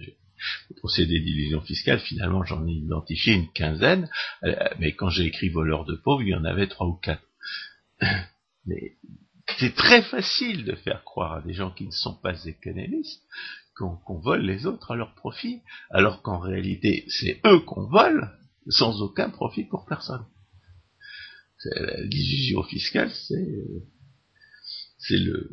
[0.70, 4.08] le procédé d'illusion fiscale, finalement j'en ai identifié une quinzaine,
[4.44, 7.22] euh, mais quand j'ai écrit voleur de pauvres, il y en avait trois ou quatre.
[8.64, 8.96] Mais
[9.58, 13.22] c'est très facile de faire croire à des gens qui ne sont pas économistes
[13.74, 18.30] qu'on vole les autres à leur profit, alors qu'en réalité c'est eux qu'on vole
[18.68, 20.24] sans aucun profit pour personne.
[21.98, 23.64] L'illusion fiscale, c'est
[24.98, 25.50] c'est le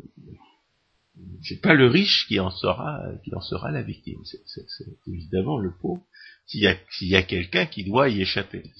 [1.42, 4.20] c'est pas le riche qui en sera, qui en sera la victime.
[4.24, 6.02] C'est évidemment le pauvre,
[6.46, 8.70] s'il y a, y a quelqu'un qui doit y échapper.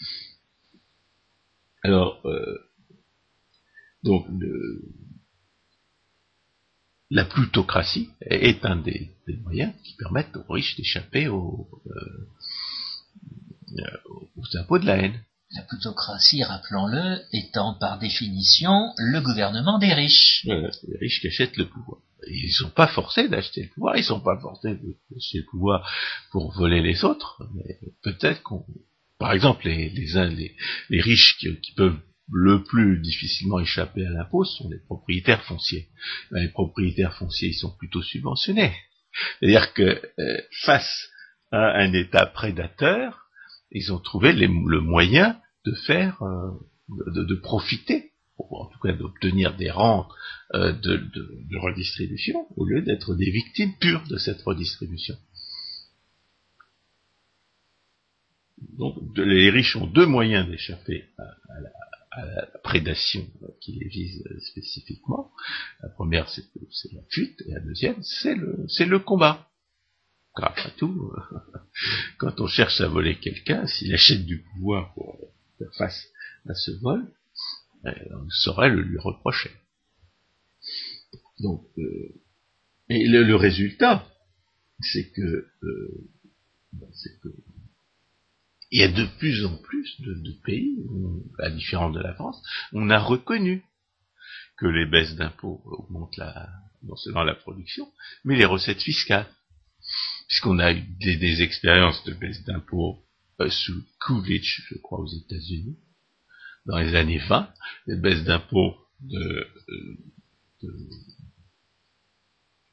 [1.82, 2.58] Alors, euh,
[4.02, 4.26] donc,
[7.10, 9.10] la plutocratie est un des,
[9.42, 12.28] moyens qui permettent aux riches d'échapper aux, euh,
[14.36, 15.24] aux impôts de la haine.
[15.52, 20.44] La plutocratie, rappelons-le, étant par définition le gouvernement des riches.
[20.44, 24.20] les riches qui achètent le pouvoir ils sont pas forcés d'acheter le pouvoir, ils sont
[24.20, 25.90] pas forcés d'acheter le pouvoir
[26.30, 28.64] pour voler les autres, mais peut-être qu'on,
[29.18, 30.56] par exemple, les, les,
[30.88, 31.98] les, riches qui, peuvent
[32.32, 35.88] le plus difficilement échapper à l'impôt sont les propriétaires fonciers.
[36.30, 38.74] Ben, les propriétaires fonciers, ils sont plutôt subventionnés.
[39.38, 41.08] C'est-à-dire que euh, face
[41.50, 43.26] à un État prédateur,
[43.70, 46.50] ils ont trouvé le moyen de faire, euh,
[46.88, 48.10] de profiter
[48.48, 50.10] en tout cas d'obtenir des rentes
[50.54, 55.16] euh, de, redistribution, au lieu d'être des victimes pures de cette redistribution.
[58.78, 61.24] Donc les riches ont deux moyens d'échapper à,
[61.60, 61.70] la,
[62.64, 63.24] prédation
[63.60, 65.30] qui les vise spécifiquement.
[65.82, 66.44] La première, c'est
[66.92, 68.34] la fuite, et la deuxième, c'est
[68.84, 69.49] le combat.
[70.36, 71.12] Car après tout,
[72.18, 75.18] quand on cherche à voler quelqu'un, s'il achète du pouvoir pour
[75.58, 76.06] faire face
[76.48, 77.06] à ce vol,
[77.86, 79.50] euh, on saurait le lui reprocher.
[81.40, 82.14] Donc, euh,
[82.88, 84.06] et le, résultat,
[84.80, 86.10] c'est que, euh,
[86.92, 87.28] c'est que
[88.72, 90.76] il y a de plus en plus de, pays,
[91.40, 92.40] à différence de la France,
[92.72, 93.64] on a reconnu
[94.56, 96.48] que les baisses d'impôts augmentent la,
[96.84, 97.90] non seulement la production,
[98.24, 99.26] mais les recettes fiscales.
[100.30, 103.04] Puisqu'on a eu des, des expériences de baisse d'impôts
[103.48, 105.76] sous Coolidge, je crois, aux États-Unis,
[106.66, 107.52] dans les années 20,
[107.88, 109.48] les baisses d'impôts de,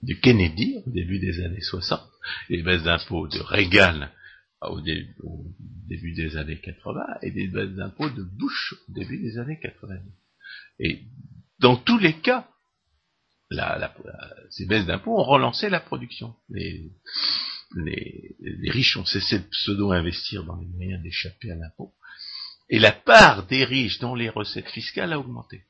[0.03, 1.99] de, Kennedy au début des années 60,
[2.49, 4.08] les baisses d'impôts de Reagan
[4.62, 9.60] au début, des années 80 et des baisses d'impôts de Bush au début des années
[9.60, 9.99] 90.
[10.80, 11.05] Et
[11.60, 12.47] dans tous les cas,
[14.50, 16.36] ces baisses d'impôts ont relancé la production.
[16.50, 16.91] Les,
[18.70, 21.93] riches ont cessé de pseudo-investir dans les moyens d'échapper à l'impôt.
[22.70, 25.64] Et la part des riches dans les recettes fiscales a augmenté.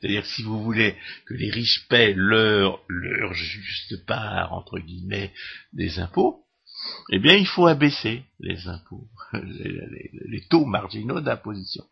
[0.00, 5.32] C'est-à-dire si vous voulez que les riches paient leur, leur juste part, entre guillemets,
[5.72, 6.44] des impôts,
[7.10, 11.84] eh bien il faut abaisser les impôts, les taux marginaux d'imposition.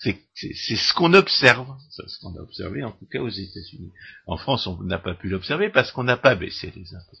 [0.00, 3.92] C'est ce qu'on observe, ce qu'on a observé en tout cas aux États-Unis.
[4.26, 7.18] En France, on n'a pas pu l'observer parce qu'on n'a pas baissé les impôts.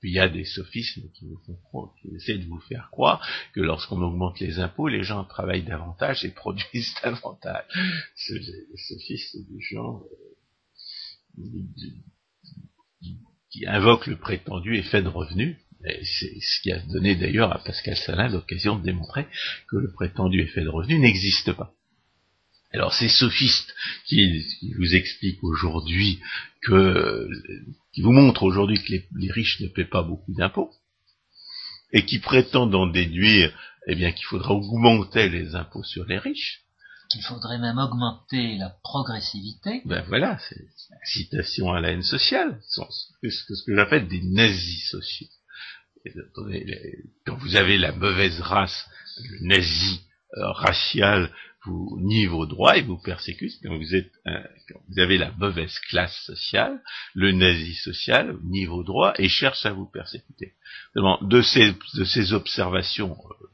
[0.00, 3.26] Puis il y a des sophismes qui vous font qui essaient de vous faire croire
[3.54, 7.64] que lorsqu'on augmente les impôts, les gens travaillent davantage et produisent davantage.
[8.14, 10.04] C'est des sophismes du genre
[11.38, 11.42] euh,
[13.50, 15.58] qui invoquent le prétendu effet de revenu.
[15.84, 19.26] C'est ce qui a donné d'ailleurs à Pascal Salin l'occasion de démontrer
[19.68, 21.74] que le prétendu effet de revenu n'existe pas.
[22.72, 23.74] Alors ces sophistes
[24.06, 24.44] qui,
[24.76, 26.20] vous expliquent aujourd'hui
[26.62, 27.28] que,
[27.92, 30.70] qui vous montrent aujourd'hui que les, riches ne paient pas beaucoup d'impôts,
[31.92, 33.52] et qui prétendent en déduire,
[33.86, 36.60] eh bien, qu'il faudra augmenter les impôts sur les riches.
[37.10, 39.82] Qu'il faudrait même augmenter la progressivité.
[39.84, 40.64] Ben voilà, c'est
[41.04, 42.80] citation à la haine sociale, ce
[43.20, 45.28] que, ce que j'appelle des nazis sociaux.
[47.26, 48.86] Quand vous avez la mauvaise race,
[49.18, 50.00] le nazi
[50.38, 51.30] euh, racial
[51.64, 55.78] vous nie vos droits et vous persécute quand vous êtes quand vous avez la mauvaise
[55.88, 56.80] classe sociale,
[57.14, 60.54] le nazi social nie vos droits et cherche à vous persécuter.
[60.94, 63.46] De ces, de ces observations euh,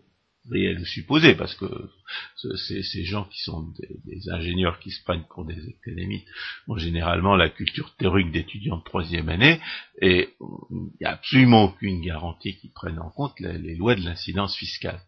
[0.51, 1.67] réelles ou supposées, parce que
[2.57, 3.73] ces, ces gens qui sont
[4.07, 6.29] des, ingénieurs qui se prennent pour des économistes
[6.67, 9.61] ont généralement la culture théorique d'étudiants de troisième année,
[10.01, 10.31] et
[10.71, 15.01] il n'y a absolument aucune garantie qu'ils prennent en compte les lois de l'incidence fiscale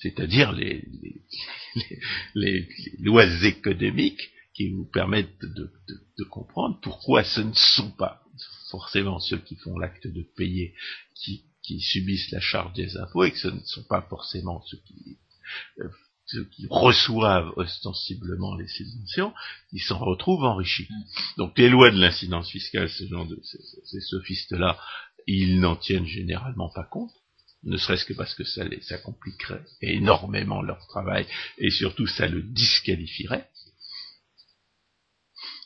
[0.00, 0.84] c'est-à-dire les,
[2.34, 5.70] les, lois économiques qui vous permettent de,
[6.28, 8.22] comprendre pourquoi ce ne sont pas
[8.70, 10.74] forcément ceux qui font l'acte de payer
[11.14, 11.44] qui,
[11.80, 15.18] subissent la charge des impôts et que ce ne sont pas forcément ceux qui,
[15.78, 15.88] euh,
[16.26, 19.32] ceux qui reçoivent ostensiblement les subventions,
[19.70, 20.88] qui s'en retrouvent enrichis.
[21.36, 23.40] Donc les lois de l'incidence fiscale, ce genre de,
[23.84, 24.80] ces sophistes-là,
[25.28, 27.12] ils n'en tiennent généralement pas compte
[27.62, 31.26] ne serait-ce que parce que ça, les, ça compliquerait énormément leur travail,
[31.58, 33.48] et surtout ça le disqualifierait.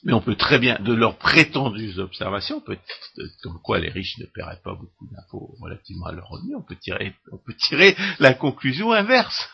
[0.04, 2.78] Mais on peut très bien, de leurs prétendues observations, peut
[3.42, 6.76] comme quoi les riches ne paieraient pas beaucoup d'impôts relativement à leur revenu, on peut
[6.76, 9.48] tirer, la conclusion inverse.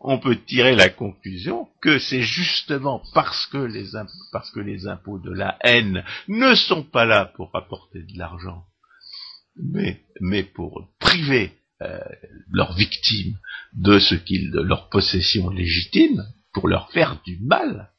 [0.00, 6.04] On peut tirer la conclusion que c'est justement parce que les impôts de la haine
[6.28, 8.67] ne sont pas là pour apporter de l'argent
[9.62, 11.52] mais, mais pour priver
[11.82, 11.98] euh,
[12.50, 13.38] leurs victimes
[13.72, 17.90] de ce qu'ils, de leur possession légitime, pour leur faire du mal,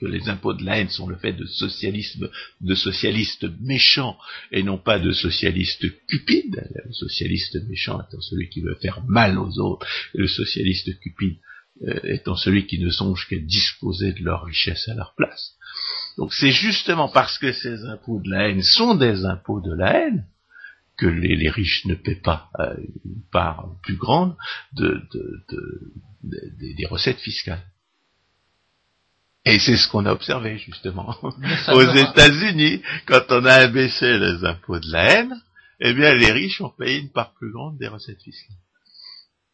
[0.00, 2.28] que les impôts de la haine sont le fait de socialisme,
[2.60, 4.18] de socialistes méchants
[4.52, 6.68] et non pas de socialistes cupides.
[6.84, 11.38] Le socialiste méchant étant celui qui veut faire mal aux autres, et le socialiste cupide
[11.82, 15.54] euh, étant celui qui ne songe qu'à disposer de leur richesse à leur place.
[16.16, 20.06] Donc c'est justement parce que ces impôts de la haine sont des impôts de la
[20.06, 20.26] haine
[20.96, 22.74] que les, riches ne paient pas euh,
[23.04, 24.36] une part plus grande
[24.72, 25.02] de,
[26.22, 27.64] des recettes fiscales.
[29.44, 31.16] Et c'est ce qu'on a observé justement
[31.68, 35.42] aux États-Unis, quand on a abaissé les impôts de la haine,
[35.80, 38.56] eh bien les riches ont payé une part plus grande des recettes fiscales.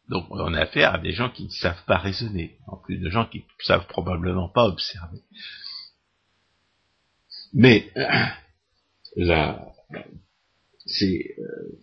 [0.07, 3.09] Donc on a affaire à des gens qui ne savent pas raisonner, en plus de
[3.09, 5.21] gens qui ne savent probablement pas observer.
[7.53, 7.91] Mais
[9.15, 9.73] la,
[10.91, 11.79] c'est euh,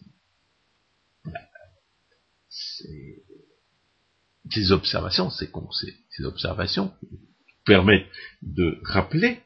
[4.50, 5.50] ces observations, ces,
[6.10, 6.92] ces observations
[7.64, 8.10] permettent
[8.42, 9.40] de rappeler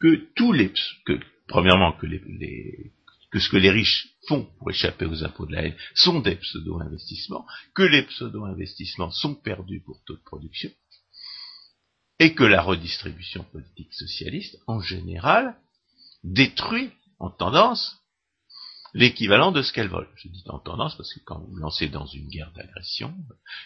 [0.00, 0.72] que tous les,
[1.46, 6.20] premièrement que ce que les riches font pour échapper aux impôts de la haine sont
[6.20, 10.70] des pseudo-investissements, que les pseudo-investissements sont perdus pour taux de production,
[12.18, 15.56] et que la redistribution politique socialiste, en général,
[16.24, 18.01] détruit en tendance
[18.94, 20.08] l'équivalent de ce qu'elle vole.
[20.16, 23.14] Je dis en tendance parce que quand vous lancez dans une guerre d'agression,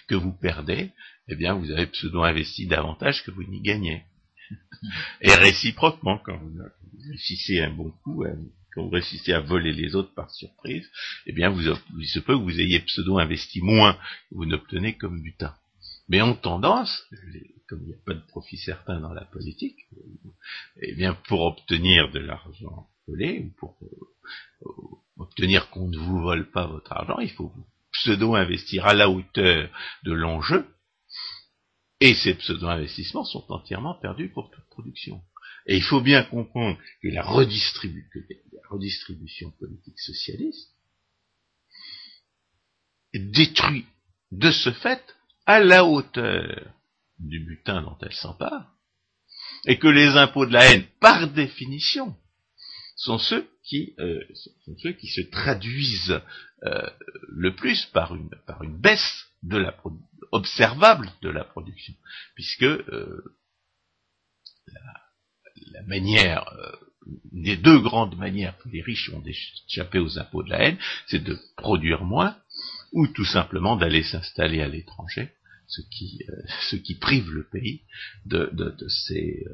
[0.09, 0.93] que vous perdez,
[1.29, 4.05] eh bien vous avez pseudo-investi davantage que vous n'y gagnez.
[5.21, 6.63] Et réciproquement, quand vous
[7.09, 8.37] réussissez un bon coup, hein,
[8.73, 10.89] quand vous réussissez à voler les autres par surprise,
[11.27, 11.63] eh bien vous,
[11.99, 15.55] il se peut que vous ayez pseudo-investi moins que vous n'obtenez comme butin.
[16.09, 17.05] Mais en tendance,
[17.69, 19.77] comme il n'y a pas de profit certain dans la politique,
[20.81, 24.67] eh bien pour obtenir de l'argent volé ou pour euh,
[25.19, 27.53] obtenir qu'on ne vous vole pas votre argent, il faut
[27.93, 29.71] pseudo-investir à la hauteur
[30.05, 30.67] de l'enjeu,
[32.01, 35.23] et ces pseudo-investissements sont entièrement perdus pour toute production.
[35.67, 40.71] Et il faut bien comprendre que la, redistribution politique socialiste
[43.15, 43.87] détruit
[44.31, 45.03] de ce fait
[45.47, 46.75] à la hauteur
[47.19, 48.75] du butin dont elle s'empare,
[49.65, 52.15] et que les impôts de la haine, par définition,
[52.97, 54.21] sont ceux qui, euh,
[54.65, 56.21] sont ceux qui se traduisent
[56.65, 56.91] euh,
[57.29, 59.77] le plus par une, par une baisse de la
[60.33, 61.95] observable de la production,
[62.35, 63.23] puisque euh,
[64.67, 66.51] la, manière,
[67.33, 71.23] les deux grandes manières que les riches ont d'échapper aux impôts de la haine, c'est
[71.23, 72.37] de produire moins,
[72.93, 75.31] ou tout simplement d'aller s'installer à l'étranger,
[75.69, 76.21] ce qui,
[76.63, 77.83] ce qui prive le pays
[78.25, 79.45] de, de, de ces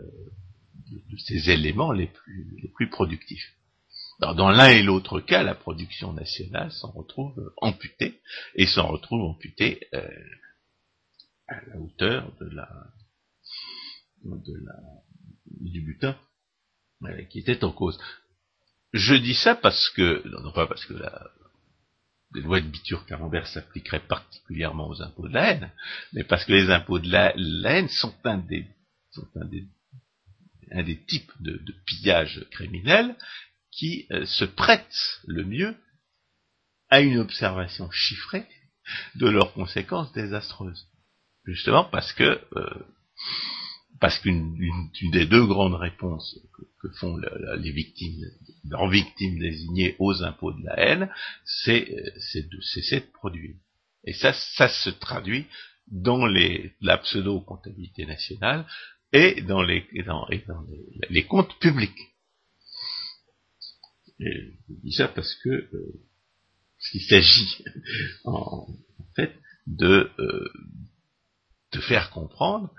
[0.93, 3.55] de ces éléments les plus, les plus productifs.
[4.20, 8.20] dans l'un et l'autre cas, la production nationale s'en retrouve amputée,
[8.55, 10.09] et s'en retrouve amputée euh,
[11.49, 12.68] à la hauteur de la,
[14.24, 14.74] de la,
[15.61, 16.16] du butin
[17.05, 17.99] euh, qui était en cause.
[18.93, 21.30] Je dis ça parce que, non pas parce que la,
[22.34, 25.70] les lois de Bitur-Camembert s'appliqueraient particulièrement aux impôts de la haine,
[26.12, 28.66] mais parce que les impôts de la, la haine sont un des,
[29.11, 29.66] sont un des
[30.73, 33.16] un des types de, pillage criminel
[33.70, 35.77] qui euh, se prête le mieux
[36.91, 38.47] à une observation chiffrée
[39.14, 40.89] de leurs conséquences désastreuses.
[41.45, 42.87] Justement parce que euh,
[44.01, 46.37] parce qu'une des deux grandes réponses
[46.81, 47.16] que, font
[47.59, 48.25] les victimes,
[48.68, 51.11] leurs victimes désignées aux impôts de la haine,
[51.45, 53.55] c'est de cesser de produire.
[54.05, 55.47] Et ça, ça se traduit
[55.87, 58.66] dans les, la pseudo-comptabilité nationale
[59.13, 60.27] et dans les, dans,
[61.11, 61.99] les, comptes publics.
[64.21, 66.03] Et je dis ça parce que euh,
[66.95, 67.65] il s'agit
[68.25, 68.67] en,
[69.15, 70.53] fait de, euh,
[71.73, 72.73] de faire comprendre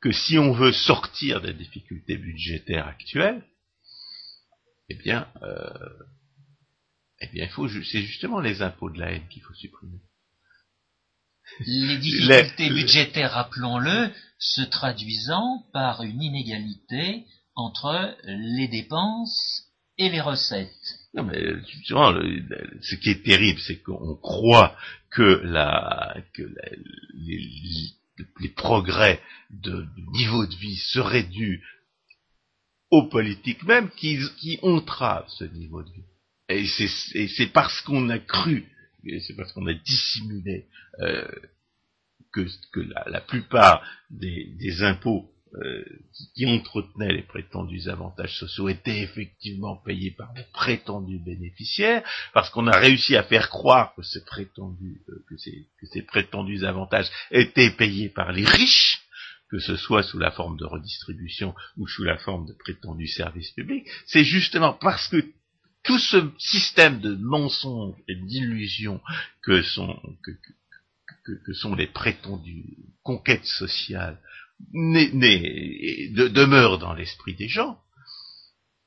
[0.00, 3.44] que si on veut sortir des difficultés budgétaires actuelles,
[4.88, 5.88] eh bien, euh,
[7.20, 10.00] eh bien, il faut, c'est justement les impôts de la haine qu'il faut supprimer.
[11.60, 17.24] Les difficultés budgétaires, rappelons-le, se traduisant par une inégalité
[17.54, 19.64] entre les dépenses
[19.98, 20.70] et les recettes.
[21.14, 21.38] Non, mais
[22.80, 24.76] ce qui est terrible, c'est qu'on croit
[25.10, 26.42] que, la, que
[27.14, 31.62] les, progrès de, niveau de vie seraient dus
[32.90, 36.04] aux politiques même qui, qui entravent ce niveau de vie.
[36.48, 38.66] Et c'est parce qu'on a cru
[39.20, 40.66] c'est parce qu'on a dissimulé
[41.00, 41.26] euh,
[42.32, 45.84] que, la, plupart des, impôts euh,
[46.34, 52.68] qui entretenaient les prétendus avantages sociaux étaient effectivement payés par les prétendus bénéficiaires, parce qu'on
[52.68, 58.08] a réussi à faire croire que ces prétendus, euh, que, ces, prétendus avantages étaient payés
[58.08, 59.02] par les riches,
[59.50, 63.50] que ce soit sous la forme de redistribution ou sous la forme de prétendus services
[63.50, 65.22] publics, c'est justement parce que
[65.82, 69.02] tout ce système de mensonges et d'illusions
[69.42, 70.30] que sont, que,
[71.54, 74.18] sont les prétendues conquêtes sociales
[76.30, 77.78] demeure dans l'esprit des gens,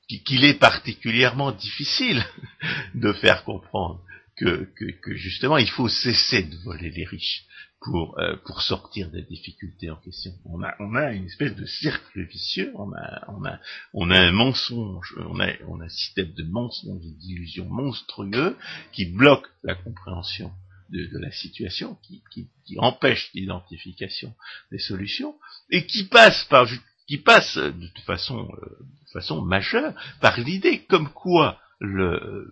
[0.07, 2.24] qu'il est particulièrement difficile
[2.95, 4.01] de faire comprendre
[4.38, 4.68] que,
[5.16, 7.45] justement il faut cesser de voler les riches
[7.82, 10.32] pour, euh, pour sortir des difficultés en question.
[10.45, 13.59] On a, on a une espèce de cercle vicieux, on a, on a,
[13.93, 18.57] on a un mensonge, on a, on a un système de mensonges et d'illusions monstrueux
[18.91, 20.51] qui bloque la compréhension
[20.96, 24.34] de, de la situation, qui, qui, qui empêche l'identification
[24.72, 25.36] des solutions,
[25.70, 26.68] et qui passe par
[27.08, 28.66] qui passe de façon, euh,
[29.06, 32.52] de façon majeure par l'idée comme quoi le,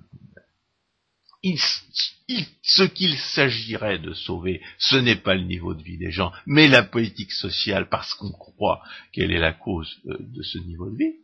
[2.62, 6.68] ce qu'il s'agirait de sauver, ce n'est pas le niveau de vie des gens, mais
[6.68, 8.82] la politique sociale, parce qu'on croit
[9.12, 11.16] qu'elle est la cause euh, de, ce niveau de vie,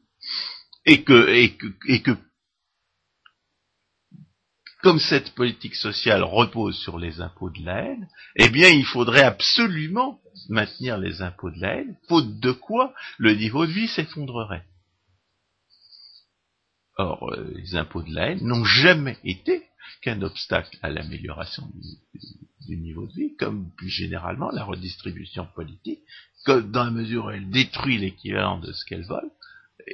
[0.85, 2.11] et que, et que, et que
[4.81, 9.23] comme cette politique sociale repose sur les impôts de la haine, eh bien il faudrait
[9.23, 14.63] absolument maintenir les impôts de la haine, faute de quoi le niveau de vie s'effondrerait.
[16.97, 19.63] Or, euh, les impôts de la haine n'ont jamais été
[20.01, 21.69] qu'un obstacle à l'amélioration
[22.67, 26.01] du, niveau de vie, comme plus généralement la redistribution politique,
[26.45, 29.29] dans la mesure où elle détruit l'équivalent de ce qu'elle vole,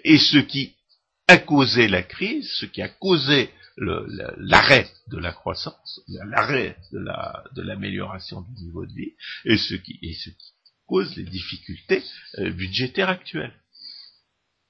[0.04, 0.76] et ce qui
[1.28, 8.42] a causé la crise, ce qui a causé l'arrêt de la croissance, l'arrêt de l'amélioration
[8.42, 9.14] du niveau de vie,
[9.46, 10.56] et ce qui, et ce qui
[10.86, 12.04] cause les difficultés
[12.38, 13.54] euh, budgétaires actuelles.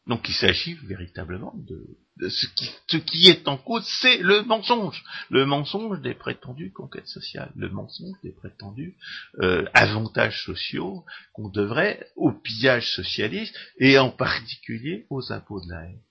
[0.07, 5.03] Donc il s'agit véritablement de, ce qui, ce qui est en cause, c'est le mensonge.
[5.31, 8.97] Le mensonge des prétendues conquêtes sociales, le mensonge des prétendus
[9.39, 11.03] euh, avantages sociaux
[11.33, 16.01] qu'on devrait au pillage socialiste et en particulier aux impôts de la haine.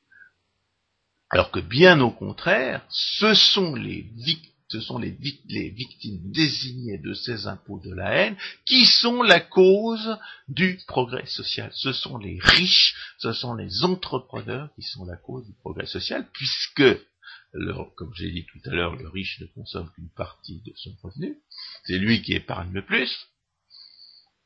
[1.31, 4.03] Alors que bien au contraire, ce sont les
[4.70, 10.18] victimes désignées de ces impôts de la haine qui sont la cause
[10.49, 11.70] du progrès social.
[11.75, 16.29] Ce sont les riches, ce sont les entrepreneurs qui sont la cause du progrès social,
[16.33, 16.85] puisque,
[17.97, 21.39] comme j'ai dit tout à l'heure, le riche ne consomme qu'une partie de son revenu,
[21.85, 23.11] c'est lui qui épargne le plus.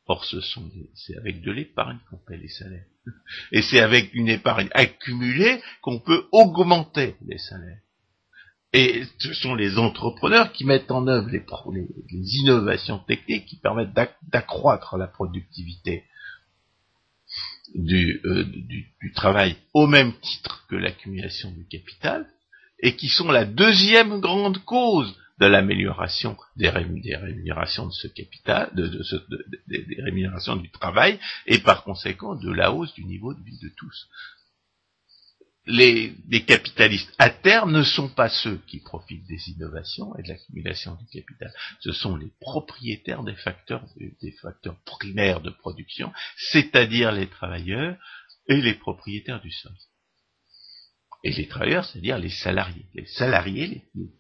[0.09, 2.86] Or, ce sont c'est avec de l'épargne qu'on paie les salaires.
[3.52, 7.80] Et c'est avec une épargne accumulée qu'on peut augmenter les salaires.
[8.72, 11.44] Et ce sont les entrepreneurs qui mettent en œuvre les,
[12.11, 13.94] innovations techniques qui permettent
[14.28, 16.04] d'accroître la productivité
[17.76, 22.26] euh, du, travail au même titre que l'accumulation du capital,
[22.80, 30.03] et qui sont la deuxième grande cause de l'amélioration des, rémunérations de ce capital, des
[30.03, 34.09] rémunérations du travail, et par conséquent de la hausse du niveau de vie de tous
[35.68, 40.95] les, capitalistes à terme ne sont pas ceux qui profitent des innovations et de l'accumulation
[40.97, 41.53] du capital.
[41.80, 47.97] Ce sont les propriétaires des facteurs, des facteurs primaires de production, c'est-à-dire les travailleurs
[48.49, 49.72] et les propriétaires du sol.
[51.24, 52.86] Et les travailleurs, c'est-à-dire les salariés.
[52.94, 54.12] Les salariés, les,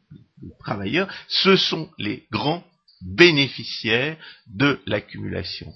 [0.58, 2.64] travailleurs, ce sont les grands
[3.00, 5.72] bénéficiaires de l'accumulation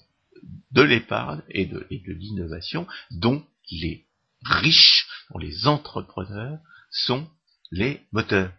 [0.72, 4.06] de l'épargne et de, l'innovation dont les
[4.44, 6.58] riches, dont les entrepreneurs
[6.90, 7.28] sont
[7.70, 8.52] les moteurs.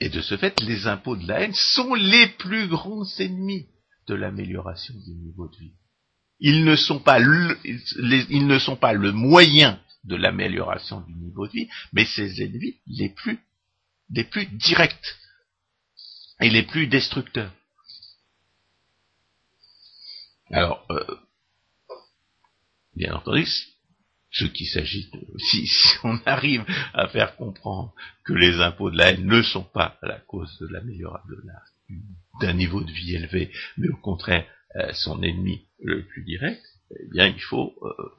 [0.00, 3.66] Et de ce fait, les impôts de la haine sont les plus grands ennemis
[4.06, 5.74] de l'amélioration du niveau de vie.
[6.40, 11.46] Ils ne sont pas le, ils ne sont pas le moyen de l'amélioration du niveau
[11.46, 13.38] de vie, mais ces ennemis les plus,
[14.10, 15.16] les plus directs
[16.40, 17.52] et les plus destructeurs.
[20.50, 21.04] Alors, euh,
[22.96, 23.46] bien entendu,
[24.30, 25.68] ce qui s'agit de, si,
[26.04, 27.94] on arrive à faire comprendre
[28.24, 31.36] que les impôts de la haine ne sont pas la cause de l'amélioration
[32.40, 34.46] d'un niveau de vie élevé, mais au contraire
[34.76, 36.62] euh, son ennemi le plus direct,
[36.98, 38.12] eh bien il faut euh,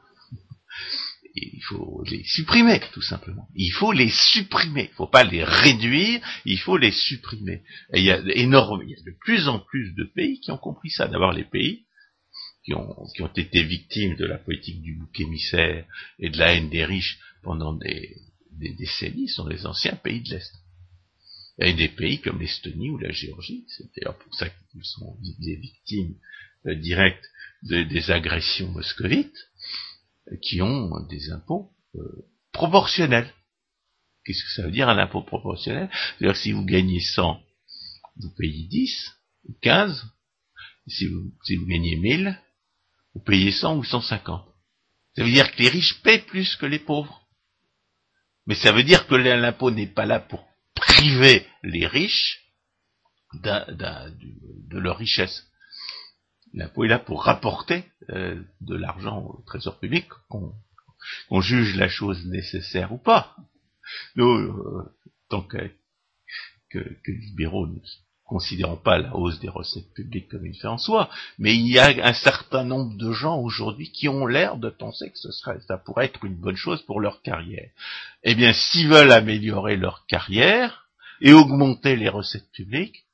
[1.41, 3.47] il faut les supprimer tout simplement.
[3.55, 4.83] Il faut les supprimer.
[4.83, 7.63] Il ne faut pas les réduire, il faut les supprimer.
[7.93, 11.07] Il y a énorme, de plus en plus de pays qui ont compris ça.
[11.07, 11.85] D'abord les pays
[12.63, 15.85] qui ont, été victimes de la politique du bouc émissaire
[16.19, 18.15] et de la haine des riches pendant des,
[18.51, 20.53] décennies sont les anciens pays de l'Est.
[21.61, 25.55] Et des pays comme l'Estonie ou la Géorgie, c'est d'ailleurs pour ça qu'ils sont des
[25.55, 26.15] victimes
[26.67, 27.25] euh, directes
[27.63, 29.48] des agressions moscovites,
[30.37, 33.33] qui ont des impôts euh, proportionnels.
[34.23, 35.89] Qu'est-ce que ça veut dire un impôt proportionnel?
[35.91, 37.41] C'est-à-dire que si vous gagnez 100,
[38.17, 39.15] vous payez 10
[39.45, 40.05] ou 15.
[40.87, 42.37] Si vous, si vous gagnez 1000,
[43.13, 44.45] vous payez 100 ou 150.
[45.15, 47.27] Ça veut dire que les riches paient plus que les pauvres.
[48.45, 52.41] Mais ça veut dire que l'impôt n'est pas là pour priver les riches
[53.33, 55.48] de leur richesse.
[56.53, 62.25] L'impôt est là pour rapporter euh, de l'argent au trésor public, qu'on juge la chose
[62.25, 63.35] nécessaire ou pas.
[64.15, 64.95] Nous, euh,
[65.29, 65.57] tant que,
[66.69, 67.81] que, que libéraux, nous
[68.29, 71.79] considérons pas la hausse des recettes publiques comme une fin en soi, mais il y
[71.79, 75.59] a un certain nombre de gens aujourd'hui qui ont l'air de penser que ce serait,
[75.67, 77.69] ça pourrait être une bonne chose pour leur carrière.
[78.23, 80.87] Eh bien, s'ils veulent améliorer leur carrière
[81.21, 83.05] et augmenter les recettes publiques,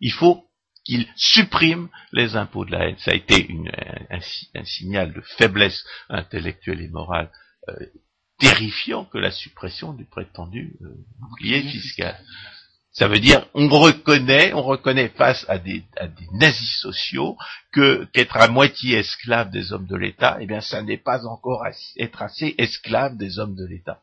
[0.00, 0.46] il faut
[0.84, 2.98] qu'ils suppriment les impôts de la haine.
[2.98, 3.70] Ça a été une,
[4.10, 7.30] un, signal de faiblesse intellectuelle et morale
[7.68, 7.86] euh,
[8.38, 10.88] terrifiant que la suppression du prétendu euh,
[11.20, 12.18] bouclier fiscal.
[12.90, 15.82] Ça veut dire, on reconnaît, on reconnaît face à des,
[16.32, 17.38] nazis sociaux
[17.72, 21.64] que qu'être à moitié esclave des hommes de l'État, eh bien, ça n'est pas encore
[21.96, 24.00] être assez esclave des hommes de l'État.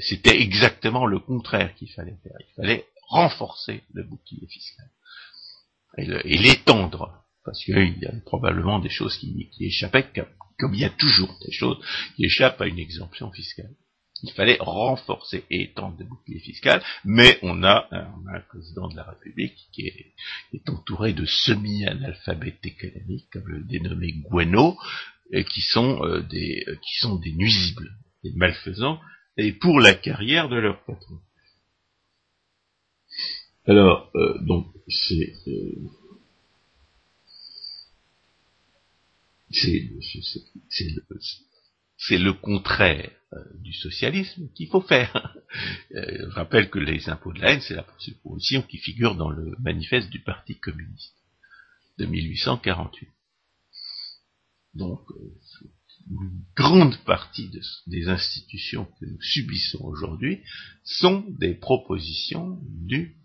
[0.00, 2.36] C'était exactement le contraire qu'il fallait faire.
[2.40, 4.86] Il fallait renforcer le bouclier fiscal
[5.98, 10.08] et l'étendre, parce qu'il y a probablement des choses qui, échappaient,
[10.58, 11.78] comme il y a toujours des choses
[12.16, 13.74] qui échappent à une exemption fiscale.
[14.22, 19.02] Il fallait renforcer et étendre le bouclier fiscal, mais on a, un, président de la
[19.02, 24.78] République qui est, entouré de semi-analphabètes économiques, comme le dénommé Gueno,
[25.50, 27.90] qui sont euh, des qui sont des nuisibles,
[28.22, 29.00] des malfaisants,
[29.36, 31.18] et pour la carrière de leur patron.
[33.66, 35.78] Alors, euh, donc, c'est c'est
[41.98, 45.36] c'est le contraire euh, du socialisme qu'il faut faire.
[45.94, 49.28] Euh, je rappelle que les impôts de la haine, c'est la proposition qui figure dans
[49.28, 51.14] le manifeste du Parti communiste
[51.98, 53.06] de 1848.
[54.72, 55.34] Donc, euh,
[56.10, 57.50] une grande partie
[57.86, 60.40] des institutions que nous subissons aujourd'hui
[60.84, 63.16] sont des propositions du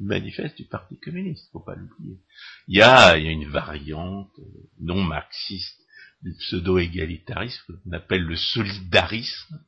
[0.00, 2.18] manifeste du Parti communiste, faut pas l'oublier.
[2.66, 4.32] Il y a, une variante
[4.80, 5.80] non marxiste
[6.22, 9.60] du pseudo-égalitarisme qu'on appelle le solidarisme,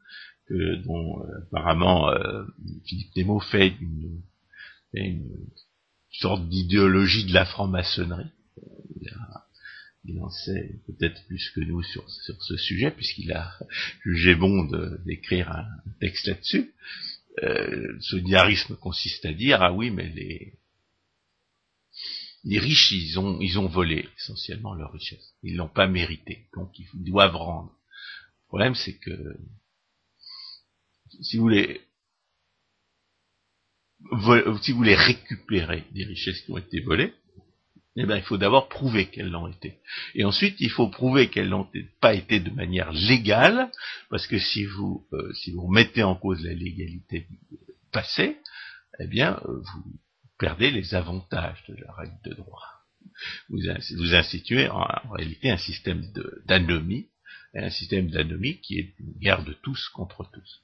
[0.84, 2.44] dont euh, apparemment euh,
[2.84, 4.20] Philippe Nemo fait une,
[6.10, 8.32] sorte d'idéologie de la franc-maçonnerie.
[10.20, 13.52] En sait peut-être plus que nous sur, sur ce sujet, puisqu'il a
[14.04, 14.64] jugé bon
[15.04, 15.66] d'écrire un
[16.00, 16.72] texte là-dessus.
[17.42, 20.54] Euh, le solidarisme consiste à dire, ah oui, mais les,
[22.44, 25.34] les riches, ils ont, ils ont volé essentiellement leur richesse.
[25.42, 27.72] Ils l'ont pas mérité, donc ils doivent rendre.
[27.72, 29.36] Le problème, c'est que
[31.22, 31.80] si vous voulez,
[34.62, 37.12] si vous voulez récupérer des richesses qui ont été volées,
[38.02, 39.78] eh ben, il faut d'abord prouver qu'elles l'ont été.
[40.14, 41.68] Et ensuite, il faut prouver qu'elles n'ont
[42.00, 43.70] pas été de manière légale,
[44.08, 47.26] parce que si vous, euh, si vous mettez en cause la légalité
[47.92, 48.38] passée,
[49.00, 50.00] eh bien, euh, vous,
[50.38, 52.66] perdez les avantages de la règle de droit.
[53.50, 53.58] Vous,
[53.96, 56.02] vous instituez en, réalité un système
[56.46, 57.10] d'anomie,
[57.54, 60.62] un système d'anomie qui est une guerre de tous contre tous.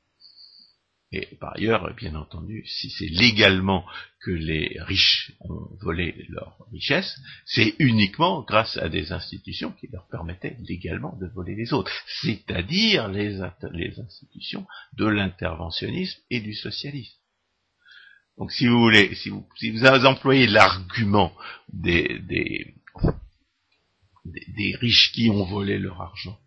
[1.13, 3.87] Et par ailleurs, bien entendu, si c'est légalement
[4.21, 10.09] que les riches ont volé leur richesse, c'est uniquement grâce à des institutions qui leur
[10.09, 11.93] permettaient légalement de voler les autres,
[12.23, 17.15] c'est-à-dire les, institutions de l'interventionnisme et du socialisme.
[18.37, 19.47] Donc si vous voulez, si vous,
[20.05, 21.33] employez l'argument
[21.73, 22.75] des,
[24.81, 26.39] riches qui ont volé leur argent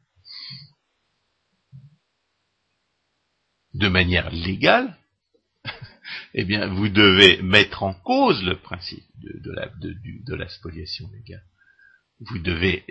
[3.79, 4.97] de manière légale,
[6.33, 11.45] eh bien vous devez mettre en cause le principe de, la, spoliation légale.
[12.19, 12.83] Vous devez,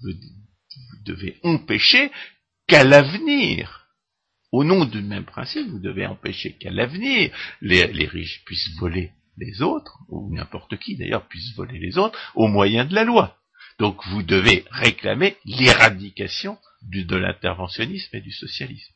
[0.00, 2.10] vous devez empêcher
[2.68, 3.88] qu'à l'avenir,
[4.52, 9.60] au nom du même principe, vous devez empêcher qu'à l'avenir, les, riches puissent voler les
[9.60, 13.38] autres, ou n'importe qui d'ailleurs puisse voler les autres, au moyen de la loi.
[13.80, 18.94] Donc vous devez réclamer l'éradication de l'interventionnisme et du socialisme.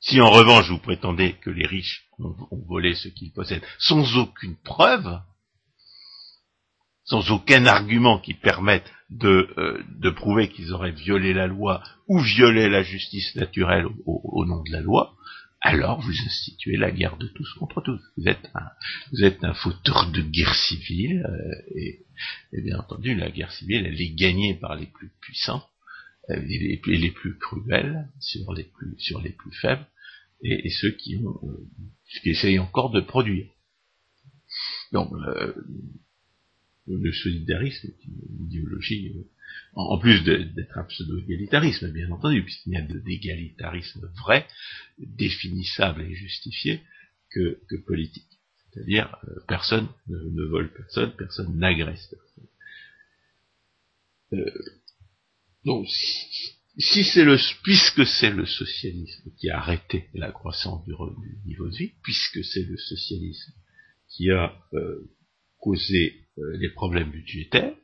[0.00, 4.56] Si en revanche vous prétendez que les riches ont volé ce qu'ils possèdent sans aucune
[4.56, 5.20] preuve,
[7.06, 12.68] sans aucun argument qui permette de, euh, prouver qu'ils auraient violé la loi ou violé
[12.68, 15.14] la justice naturelle au, nom de la loi,
[15.60, 18.00] alors vous instituez la guerre de tous contre tous.
[18.16, 18.26] Vous
[19.24, 24.14] êtes un, fauteur de guerre civile, euh, et, bien entendu, la guerre civile, elle est
[24.14, 25.64] gagnée par les plus puissants,
[26.28, 29.86] et les, les, plus cruels sur les plus, sur les plus faibles,
[30.42, 31.40] et, ceux qui ont,
[32.22, 33.46] qui essayent encore de produire.
[34.92, 35.10] Donc,
[36.86, 39.22] le solidarisme est une idéologie, euh,
[39.74, 44.46] en plus d'être un pseudo-égalitarisme, bien entendu, puisqu'il n'y a d'égalitarisme vrai,
[44.98, 46.82] définissable et justifié,
[47.30, 48.40] que, politique.
[48.72, 52.48] C'est-à-dire, euh, personne ne, vole personne, personne n'agresse personne.
[54.32, 54.80] Euh,
[55.66, 55.88] donc,
[56.78, 60.92] si, c'est le, puisque c'est le socialisme qui a arrêté la croissance du,
[61.44, 63.52] niveau de vie, puisque c'est le socialisme
[64.08, 64.54] qui a
[65.58, 67.74] causé euh, les problèmes budgétaires,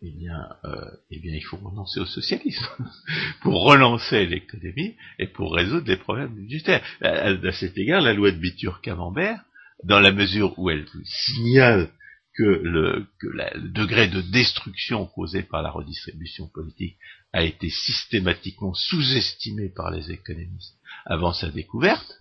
[0.00, 2.66] eh bien, euh, eh bien, il faut renoncer au socialisme
[3.42, 6.82] pour relancer l'économie et pour résoudre les problèmes budgétaires.
[7.02, 9.44] À, cet égard, la loi de Bitur-Camembert,
[9.82, 11.90] dans la mesure où elle signale
[12.34, 16.98] que, le, que le degré de destruction causé par la redistribution politique
[17.32, 20.76] a été systématiquement sous-estimé par les économistes
[21.06, 22.20] avant sa découverte,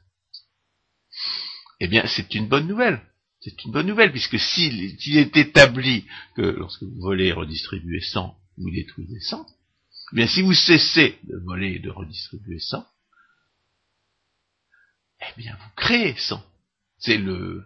[1.79, 3.01] eh bien c'est une bonne nouvelle.
[3.41, 6.05] C'est une bonne nouvelle, puisque s'il est établi
[6.35, 9.45] que lorsque vous volez et redistribuez 100, vous détruisez 100,
[10.13, 12.87] eh bien si vous cessez de voler et de redistribuer 100,
[15.19, 16.41] eh bien vous créez 100.
[17.03, 17.65] C'est le,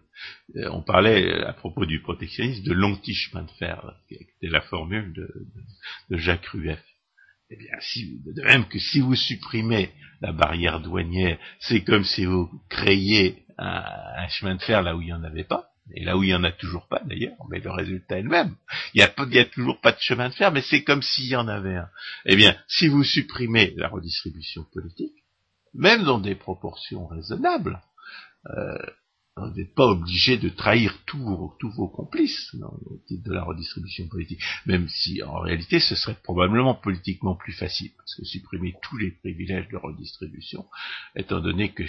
[0.55, 5.13] euh, on parlait à propos du protectionnisme de l'anti-chemin de fer, qui était la formule
[5.13, 6.83] de, Jacques Rueff.
[7.51, 12.25] Eh bien, si, de même que si vous supprimez la barrière douanière, c'est comme si
[12.25, 16.17] vous créiez un, chemin de fer là où il n'y en avait pas, et là
[16.17, 18.55] où il n'y en a toujours pas d'ailleurs, mais le résultat est le même.
[18.95, 21.35] Il n'y a, a toujours pas de chemin de fer, mais c'est comme s'il y
[21.35, 21.89] en avait un.
[22.25, 25.13] Eh bien, si vous supprimez la redistribution politique,
[25.75, 27.81] même dans des proportions raisonnables,
[28.47, 28.77] euh,
[29.38, 34.41] vous n'êtes pas obligé de trahir tous vos, complices au titre de la redistribution politique,
[34.65, 39.11] même si en réalité ce serait probablement politiquement plus facile, parce que supprimer tous les
[39.11, 40.65] privilèges de redistribution,
[41.15, 41.83] étant donné que,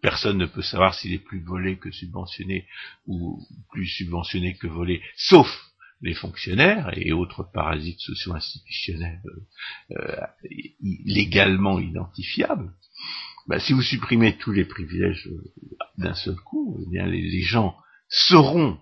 [0.00, 2.66] personne ne peut savoir s'il est plus volé que subventionné
[3.06, 3.40] ou
[3.70, 5.48] plus subventionné que volé, sauf
[6.02, 10.26] les fonctionnaires et autres parasites socio-institutionnels euh, euh,
[11.04, 12.72] légalement identifiables,
[13.46, 15.42] bah, si vous supprimez tous les privilèges euh,
[15.98, 17.76] d'un seul coup, eh bien les, gens
[18.08, 18.78] sauront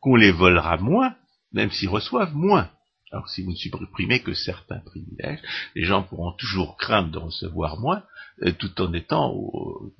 [0.00, 1.14] qu'on les volera moins,
[1.52, 2.70] même s'ils reçoivent moins.
[3.12, 5.40] Alors si vous ne supprimez que certains privilèges,
[5.74, 8.02] les gens pourront toujours craindre de recevoir moins,
[8.42, 9.92] euh, tout en étant au,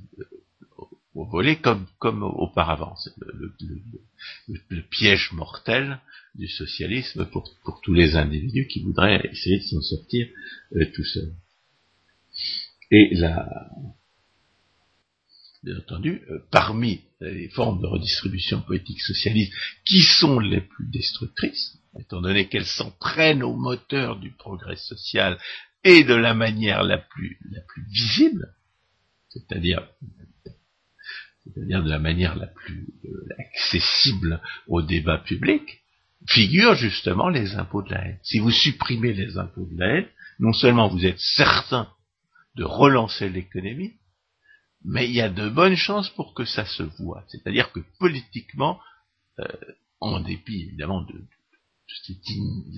[1.15, 2.97] volé comme, comme auparavant.
[2.97, 3.13] C'est
[4.69, 6.01] le, piège mortel
[6.35, 7.51] du socialisme pour,
[7.83, 10.29] tous les individus qui voudraient essayer de s'en sortir
[10.77, 11.35] euh, tout seuls.
[12.91, 13.71] Et là,
[15.63, 19.53] bien entendu, euh, parmi les formes de redistribution politique socialiste
[19.85, 25.39] qui sont les plus destructrices, étant donné qu'elles s'entraînent au moteur du progrès social
[25.85, 28.55] et de la manière la plus, la plus visible,
[29.29, 29.87] c'est-à-dire
[31.45, 35.81] c'est-à-dire de la manière la plus euh, accessible au débat public,
[36.27, 38.19] figurent justement les impôts de la haine.
[38.23, 41.89] Si vous supprimez les impôts de la haine, non seulement vous êtes certain
[42.57, 43.95] de relancer l'économie,
[44.85, 47.25] mais il y a de bonnes chances pour que ça se voit.
[47.29, 48.81] C'est-à-dire que politiquement,
[49.39, 49.45] euh,
[50.01, 51.23] en dépit évidemment de,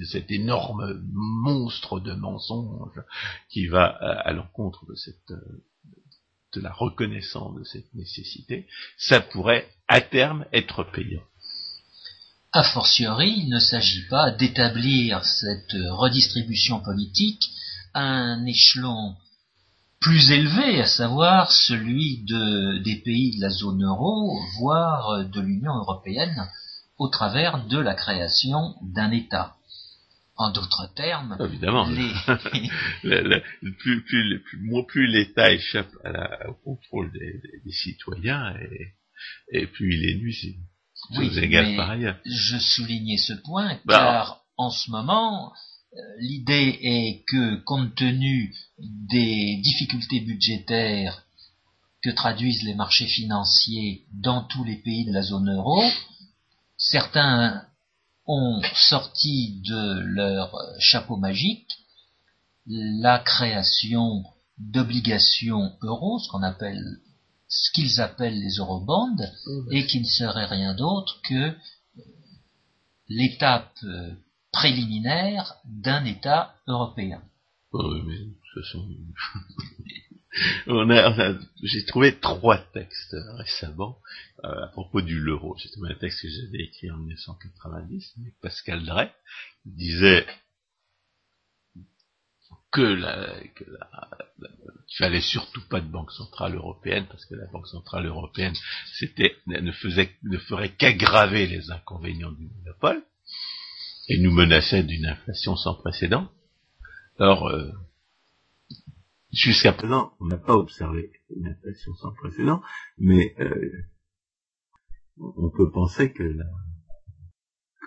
[0.06, 2.98] cet énorme monstre de mensonge
[3.50, 5.64] qui va à, l'encontre de cette euh,
[6.54, 8.66] de la reconnaissance de cette nécessité,
[8.98, 11.22] ça pourrait à terme être payant.
[12.52, 17.42] A fortiori, il ne s'agit pas d'établir cette redistribution politique
[17.94, 19.16] à un échelon
[20.02, 25.74] plus élevé, à savoir celui de, des pays de la zone euro, voire de l'Union
[25.76, 26.48] européenne,
[26.98, 29.54] au travers de la création d'un État.
[30.36, 31.86] En d'autres termes, évidemment,
[33.78, 34.04] plus,
[34.88, 35.92] plus, l'État échappe
[36.48, 38.54] au contrôle des, citoyens,
[39.52, 40.58] et, plus il est nuisible.
[41.16, 42.16] Oui, par ailleurs.
[42.24, 45.52] Je soulignais ce point bah, car en ce moment,
[46.18, 51.24] l'idée est que, compte tenu des difficultés budgétaires
[52.02, 55.82] que traduisent les marchés financiers dans tous les pays de la zone euro,
[56.76, 57.64] certains
[58.26, 61.68] ont sorti de leur chapeau magique
[62.66, 64.24] la création
[64.58, 66.98] d'obligations euros, ce qu'on appelle
[67.48, 69.16] ce qu'ils appellent les eurobonds,
[69.72, 71.54] et qui ne serait rien d'autre que
[73.08, 73.78] l'étape
[74.52, 77.22] préliminaire d'un État européen.
[77.72, 78.86] Oui, mais de toute façon,
[80.66, 83.98] on a, j'ai trouvé trois textes récemment
[84.44, 85.56] euh, à propos du l'euro.
[85.58, 89.10] J'ai trouvé un texte que j'avais écrit en 1990 avec Pascal Drey,
[89.64, 90.26] disait
[92.70, 94.08] que la, que la,
[94.86, 98.54] qu'il fallait surtout pas de banque centrale européenne parce que la banque centrale européenne
[98.98, 103.02] c'était ne faisait ne ferait qu'aggraver les inconvénients du monopole
[104.12, 106.30] et nous menaçait d'une inflation sans précédent.
[107.18, 107.70] Or, euh,
[109.32, 112.62] jusqu'à présent, on n'a pas observé une inflation sans précédent,
[112.98, 113.72] mais euh,
[115.16, 116.36] on peut penser que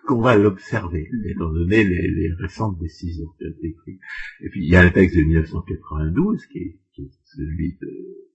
[0.08, 4.00] qu'on va l'observer, étant donné les, récentes décisions qui ont été prises.
[4.42, 6.80] Et puis il y a le texte de 1992, qui est,
[7.24, 8.30] celui de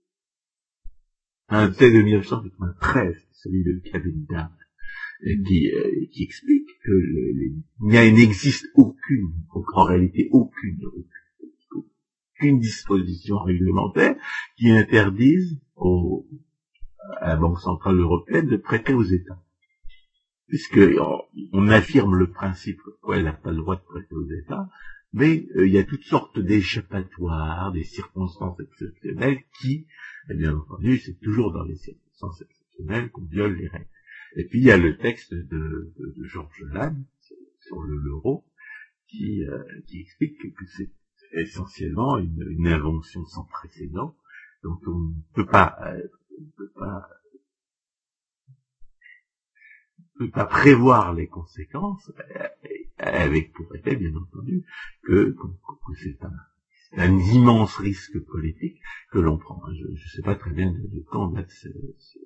[1.49, 4.27] un texte de 1993, celui de Kevin
[5.47, 10.81] qui, euh, qui explique il n'existe aucune, en réalité aucune,
[11.73, 14.17] aucune disposition réglementaire
[14.57, 15.61] qui interdise
[17.21, 19.43] à la Banque Centrale Européenne de prêter aux États.
[20.49, 20.81] Puisque
[21.53, 24.69] on, affirme le principe qu'elle n'a pas le droit de prêter aux États,
[25.13, 29.87] mais euh, il y a toutes sortes d'échappatoires, des circonstances exceptionnelles qui,
[30.29, 33.87] bien entendu, c'est toujours dans les circonstances exceptionnelles qu'on viole les règles.
[34.37, 35.93] Et puis il y a le texte de,
[36.23, 37.05] Georges Lannes
[37.61, 38.45] sur l'euro
[39.09, 40.91] qui, euh, qui explique que c'est
[41.33, 44.17] essentiellement une, invention sans précédent,
[44.63, 46.09] dont on ne peut pas, euh,
[46.57, 47.09] peut pas,
[50.19, 52.49] peut pas prévoir les conséquences, euh,
[52.99, 54.65] avec pour effet bien entendu
[55.03, 55.35] que,
[56.03, 56.19] c'est
[56.99, 58.81] un, immense risque politique
[59.13, 59.63] que l'on prend.
[59.73, 62.19] Je ne sais pas très bien de, quand date ce, ce,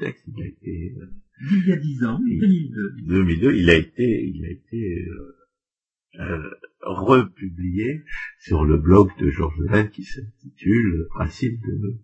[0.00, 0.94] texte, il a été
[1.40, 2.96] il y a dix ans, 2002.
[3.02, 6.50] 2002, il a été, il a été euh, euh,
[6.82, 8.02] republié
[8.40, 11.98] sur le blog de Georges Lannes qui s'intitule Principe de,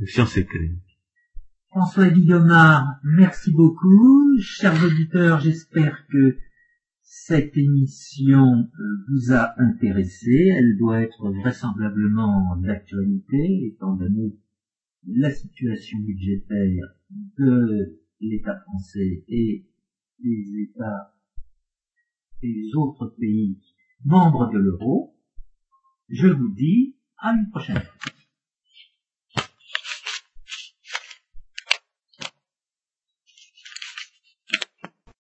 [0.00, 0.80] de sciences économiques.
[1.68, 4.38] François Guillemard, merci beaucoup.
[4.40, 6.38] Chers auditeurs, j'espère que
[7.02, 8.68] cette émission
[9.08, 10.52] vous a intéressé.
[10.56, 14.36] Elle doit être vraisemblablement d'actualité, étant donné
[15.06, 16.84] la situation budgétaire
[17.38, 19.66] de l'État français et
[20.22, 21.14] des États
[22.42, 23.58] des autres pays
[24.04, 25.16] membres de l'euro.
[26.08, 28.13] Je vous dis à une prochaine fois.